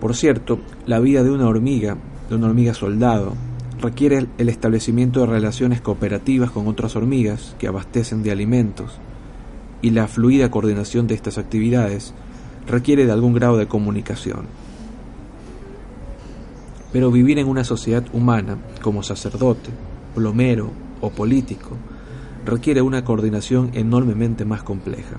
Por 0.00 0.14
cierto, 0.14 0.60
la 0.86 1.00
vida 1.00 1.24
de 1.24 1.32
una 1.32 1.48
hormiga, 1.48 1.96
de 2.28 2.36
una 2.36 2.46
hormiga 2.46 2.74
soldado, 2.74 3.32
requiere 3.80 4.28
el 4.38 4.48
establecimiento 4.48 5.18
de 5.18 5.26
relaciones 5.26 5.80
cooperativas 5.80 6.52
con 6.52 6.68
otras 6.68 6.94
hormigas 6.94 7.56
que 7.58 7.66
abastecen 7.66 8.22
de 8.22 8.30
alimentos 8.30 9.00
y 9.82 9.90
la 9.90 10.06
fluida 10.06 10.48
coordinación 10.48 11.08
de 11.08 11.16
estas 11.16 11.38
actividades 11.38 12.14
requiere 12.68 13.04
de 13.04 13.10
algún 13.10 13.34
grado 13.34 13.56
de 13.56 13.66
comunicación 13.66 14.46
pero 16.94 17.10
vivir 17.10 17.40
en 17.40 17.48
una 17.48 17.64
sociedad 17.64 18.04
humana, 18.12 18.56
como 18.80 19.02
sacerdote, 19.02 19.68
plomero 20.14 20.70
o 21.00 21.10
político, 21.10 21.70
requiere 22.46 22.82
una 22.82 23.04
coordinación 23.04 23.72
enormemente 23.74 24.44
más 24.44 24.62
compleja, 24.62 25.16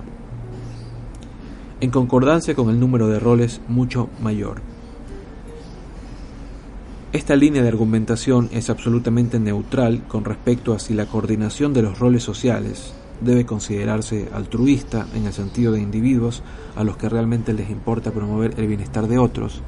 en 1.82 1.90
concordancia 1.90 2.54
con 2.54 2.70
el 2.70 2.80
número 2.80 3.08
de 3.08 3.20
roles 3.20 3.60
mucho 3.68 4.08
mayor. 4.22 4.62
Esta 7.12 7.36
línea 7.36 7.60
de 7.60 7.68
argumentación 7.68 8.48
es 8.52 8.70
absolutamente 8.70 9.38
neutral 9.38 10.02
con 10.08 10.24
respecto 10.24 10.72
a 10.72 10.78
si 10.78 10.94
la 10.94 11.04
coordinación 11.04 11.74
de 11.74 11.82
los 11.82 11.98
roles 11.98 12.22
sociales 12.22 12.94
debe 13.20 13.44
considerarse 13.44 14.30
altruista 14.32 15.06
en 15.14 15.26
el 15.26 15.34
sentido 15.34 15.72
de 15.72 15.82
individuos 15.82 16.42
a 16.74 16.84
los 16.84 16.96
que 16.96 17.10
realmente 17.10 17.52
les 17.52 17.68
importa 17.68 18.12
promover 18.12 18.54
el 18.56 18.66
bienestar 18.66 19.08
de 19.08 19.18
otros, 19.18 19.60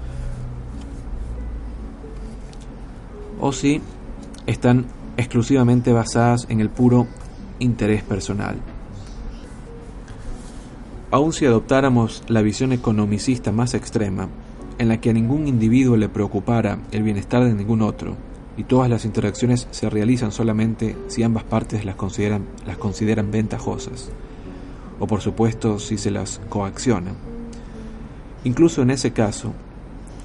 o 3.41 3.53
si 3.53 3.81
están 4.47 4.87
exclusivamente 5.17 5.93
basadas 5.93 6.47
en 6.49 6.61
el 6.61 6.71
puro 6.71 7.07
interés 7.59 8.03
personal. 8.03 8.57
Aun 11.11 11.33
si 11.33 11.47
adoptáramos 11.47 12.23
la 12.29 12.43
visión 12.43 12.73
economicista 12.73 13.51
más 13.51 13.75
extrema, 13.75 14.29
en 14.79 14.89
la 14.89 15.01
que 15.01 15.11
a 15.11 15.13
ningún 15.13 15.49
individuo 15.49 15.97
le 15.97 16.09
preocupara 16.09 16.79
el 16.93 17.03
bienestar 17.03 17.45
de 17.45 17.55
ningún 17.55 17.83
otro, 17.83 18.17
y 18.57 18.65
todas 18.65 18.91
las 18.91 19.05
interacciones 19.05 19.69
se 19.71 19.89
realizan 19.89 20.33
solamente 20.33 20.97
si 21.07 21.23
ambas 21.23 21.45
partes 21.45 21.85
las 21.85 21.95
consideran, 21.95 22.45
las 22.67 22.77
consideran 22.77 23.31
ventajosas, 23.31 24.11
o 24.99 25.07
por 25.07 25.21
supuesto 25.21 25.79
si 25.79 25.97
se 25.97 26.11
las 26.11 26.41
coacciona. 26.49 27.13
Incluso 28.45 28.83
en 28.83 28.91
ese 28.91 29.13
caso, 29.13 29.53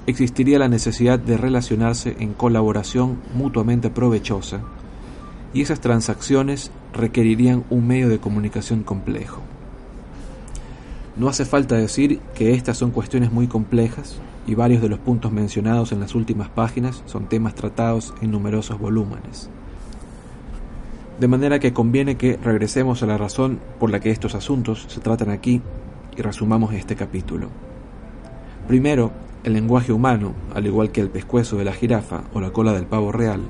existiría 0.07 0.59
la 0.59 0.67
necesidad 0.67 1.19
de 1.19 1.37
relacionarse 1.37 2.15
en 2.19 2.33
colaboración 2.33 3.19
mutuamente 3.33 3.89
provechosa, 3.89 4.61
y 5.53 5.61
esas 5.61 5.79
transacciones 5.79 6.71
requerirían 6.93 7.63
un 7.69 7.87
medio 7.87 8.09
de 8.09 8.19
comunicación 8.19 8.83
complejo. 8.83 9.41
No 11.15 11.27
hace 11.27 11.45
falta 11.45 11.75
decir 11.75 12.19
que 12.33 12.53
estas 12.53 12.77
son 12.77 12.91
cuestiones 12.91 13.31
muy 13.31 13.47
complejas 13.47 14.19
y 14.47 14.55
varios 14.55 14.81
de 14.81 14.89
los 14.89 14.99
puntos 14.99 15.31
mencionados 15.31 15.91
en 15.91 15.99
las 15.99 16.15
últimas 16.15 16.49
páginas 16.49 17.03
son 17.05 17.27
temas 17.29 17.53
tratados 17.53 18.13
en 18.21 18.31
numerosos 18.31 18.79
volúmenes. 18.79 19.49
De 21.19 21.27
manera 21.27 21.59
que 21.59 21.71
conviene 21.71 22.17
que 22.17 22.37
regresemos 22.37 23.03
a 23.03 23.05
la 23.05 23.17
razón 23.17 23.59
por 23.79 23.91
la 23.91 23.99
que 23.99 24.09
estos 24.09 24.33
asuntos 24.33 24.85
se 24.87 24.99
tratan 24.99 25.29
aquí 25.29 25.61
y 26.17 26.21
resumamos 26.23 26.73
este 26.73 26.95
capítulo. 26.95 27.49
Primero, 28.67 29.11
el 29.43 29.53
lenguaje 29.53 29.91
humano, 29.91 30.33
al 30.55 30.65
igual 30.65 30.91
que 30.91 31.01
el 31.01 31.09
pescuezo 31.09 31.57
de 31.57 31.65
la 31.65 31.73
jirafa 31.73 32.21
o 32.33 32.39
la 32.39 32.51
cola 32.51 32.71
del 32.73 32.85
pavo 32.85 33.11
real, 33.11 33.41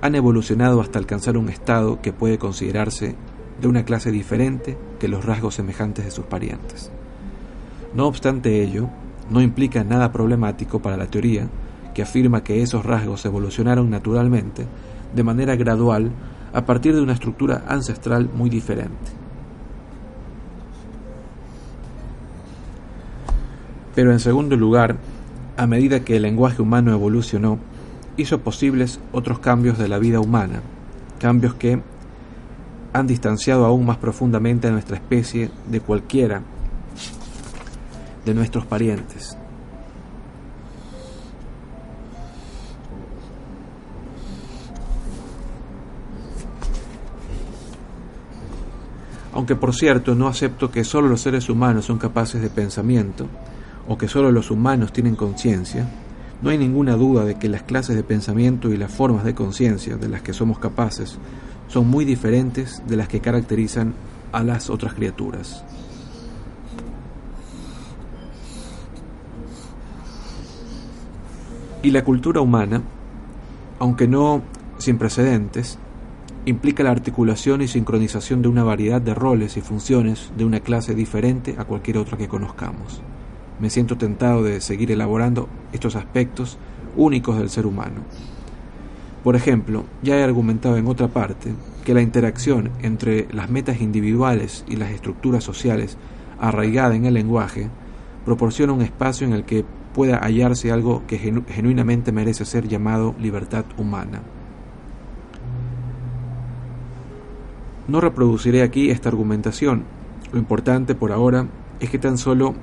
han 0.00 0.14
evolucionado 0.14 0.80
hasta 0.80 0.98
alcanzar 0.98 1.36
un 1.36 1.50
estado 1.50 2.00
que 2.00 2.12
puede 2.12 2.38
considerarse 2.38 3.16
de 3.60 3.68
una 3.68 3.84
clase 3.84 4.10
diferente 4.10 4.78
que 4.98 5.08
los 5.08 5.24
rasgos 5.24 5.56
semejantes 5.56 6.06
de 6.06 6.10
sus 6.10 6.24
parientes. 6.24 6.90
No 7.94 8.06
obstante 8.06 8.62
ello, 8.62 8.88
no 9.30 9.42
implica 9.42 9.84
nada 9.84 10.10
problemático 10.10 10.80
para 10.80 10.96
la 10.96 11.06
teoría 11.06 11.48
que 11.94 12.02
afirma 12.02 12.42
que 12.42 12.62
esos 12.62 12.86
rasgos 12.86 13.24
evolucionaron 13.26 13.90
naturalmente, 13.90 14.64
de 15.14 15.22
manera 15.22 15.56
gradual, 15.56 16.10
a 16.52 16.64
partir 16.64 16.94
de 16.94 17.02
una 17.02 17.12
estructura 17.12 17.64
ancestral 17.68 18.30
muy 18.34 18.48
diferente. 18.48 19.20
Pero 23.94 24.12
en 24.12 24.20
segundo 24.20 24.56
lugar, 24.56 24.96
a 25.60 25.66
medida 25.66 26.00
que 26.00 26.16
el 26.16 26.22
lenguaje 26.22 26.62
humano 26.62 26.90
evolucionó, 26.90 27.58
hizo 28.16 28.40
posibles 28.40 28.98
otros 29.12 29.40
cambios 29.40 29.76
de 29.76 29.88
la 29.88 29.98
vida 29.98 30.18
humana, 30.18 30.62
cambios 31.18 31.52
que 31.52 31.82
han 32.94 33.06
distanciado 33.06 33.66
aún 33.66 33.84
más 33.84 33.98
profundamente 33.98 34.68
a 34.68 34.70
nuestra 34.70 34.96
especie 34.96 35.50
de 35.68 35.80
cualquiera 35.80 36.40
de 38.24 38.32
nuestros 38.32 38.64
parientes. 38.64 39.36
Aunque 49.34 49.56
por 49.56 49.74
cierto 49.74 50.14
no 50.14 50.26
acepto 50.26 50.70
que 50.70 50.84
solo 50.84 51.08
los 51.08 51.20
seres 51.20 51.50
humanos 51.50 51.84
son 51.84 51.98
capaces 51.98 52.40
de 52.40 52.48
pensamiento, 52.48 53.26
o 53.88 53.98
que 53.98 54.08
solo 54.08 54.30
los 54.30 54.50
humanos 54.50 54.92
tienen 54.92 55.16
conciencia, 55.16 55.88
no 56.42 56.50
hay 56.50 56.58
ninguna 56.58 56.96
duda 56.96 57.24
de 57.24 57.34
que 57.34 57.48
las 57.48 57.62
clases 57.62 57.96
de 57.96 58.02
pensamiento 58.02 58.70
y 58.70 58.76
las 58.76 58.90
formas 58.90 59.24
de 59.24 59.34
conciencia 59.34 59.96
de 59.96 60.08
las 60.08 60.22
que 60.22 60.32
somos 60.32 60.58
capaces 60.58 61.18
son 61.68 61.88
muy 61.88 62.04
diferentes 62.04 62.82
de 62.86 62.96
las 62.96 63.08
que 63.08 63.20
caracterizan 63.20 63.94
a 64.32 64.42
las 64.42 64.70
otras 64.70 64.94
criaturas. 64.94 65.64
Y 71.82 71.90
la 71.90 72.04
cultura 72.04 72.40
humana, 72.40 72.82
aunque 73.78 74.06
no 74.06 74.42
sin 74.78 74.98
precedentes, 74.98 75.78
implica 76.46 76.82
la 76.82 76.90
articulación 76.90 77.62
y 77.62 77.68
sincronización 77.68 78.42
de 78.42 78.48
una 78.48 78.64
variedad 78.64 79.00
de 79.00 79.14
roles 79.14 79.56
y 79.56 79.60
funciones 79.60 80.30
de 80.36 80.44
una 80.44 80.60
clase 80.60 80.94
diferente 80.94 81.54
a 81.58 81.64
cualquier 81.64 81.98
otra 81.98 82.18
que 82.18 82.28
conozcamos. 82.28 83.02
Me 83.60 83.70
siento 83.70 83.96
tentado 83.98 84.42
de 84.42 84.60
seguir 84.60 84.90
elaborando 84.90 85.48
estos 85.72 85.96
aspectos 85.96 86.58
únicos 86.96 87.38
del 87.38 87.50
ser 87.50 87.66
humano. 87.66 88.00
Por 89.22 89.36
ejemplo, 89.36 89.84
ya 90.02 90.16
he 90.16 90.22
argumentado 90.22 90.78
en 90.78 90.86
otra 90.86 91.08
parte 91.08 91.52
que 91.84 91.92
la 91.92 92.00
interacción 92.00 92.70
entre 92.82 93.28
las 93.32 93.50
metas 93.50 93.80
individuales 93.80 94.64
y 94.66 94.76
las 94.76 94.90
estructuras 94.90 95.44
sociales 95.44 95.98
arraigada 96.38 96.94
en 96.94 97.04
el 97.04 97.14
lenguaje 97.14 97.68
proporciona 98.24 98.72
un 98.72 98.80
espacio 98.80 99.26
en 99.26 99.34
el 99.34 99.44
que 99.44 99.64
pueda 99.94 100.18
hallarse 100.18 100.72
algo 100.72 101.02
que 101.06 101.18
genuinamente 101.18 102.12
merece 102.12 102.44
ser 102.46 102.66
llamado 102.66 103.14
libertad 103.18 103.64
humana. 103.76 104.22
No 107.88 108.00
reproduciré 108.00 108.62
aquí 108.62 108.90
esta 108.90 109.08
argumentación. 109.08 109.82
Lo 110.32 110.38
importante 110.38 110.94
por 110.94 111.12
ahora 111.12 111.46
es 111.80 111.90
que 111.90 111.98
tan 111.98 112.18
solo 112.18 112.54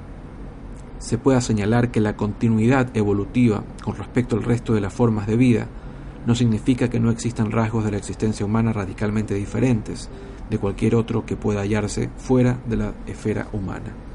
se 1.00 1.18
pueda 1.18 1.42
señalar 1.42 1.92
que 1.92 2.02
la 2.02 2.16
continuidad 2.16 2.96
evolutiva 2.96 3.64
con 3.84 3.96
respecto 3.96 4.36
al 4.36 4.44
resto 4.44 4.74
de 4.74 4.82
las 4.82 4.94
formas 4.94 5.28
de 5.28 5.38
vida 5.38 5.68
no 6.26 6.36
significa 6.36 6.90
que 6.90 7.00
no 7.00 7.10
existan 7.10 7.52
rasgos 7.52 7.86
de 7.86 7.92
la 7.92 7.98
existencia 7.98 8.46
humana 8.46 8.74
radicalmente 8.74 9.34
diferentes 9.34 10.10
de 10.50 10.58
cualquier 10.58 10.96
otro 10.96 11.26
que 11.26 11.38
pueda 11.38 11.62
hallarse 11.62 12.10
fuera 12.18 12.60
de 12.68 12.78
la 12.78 12.94
esfera 13.06 13.48
humana. 13.54 14.07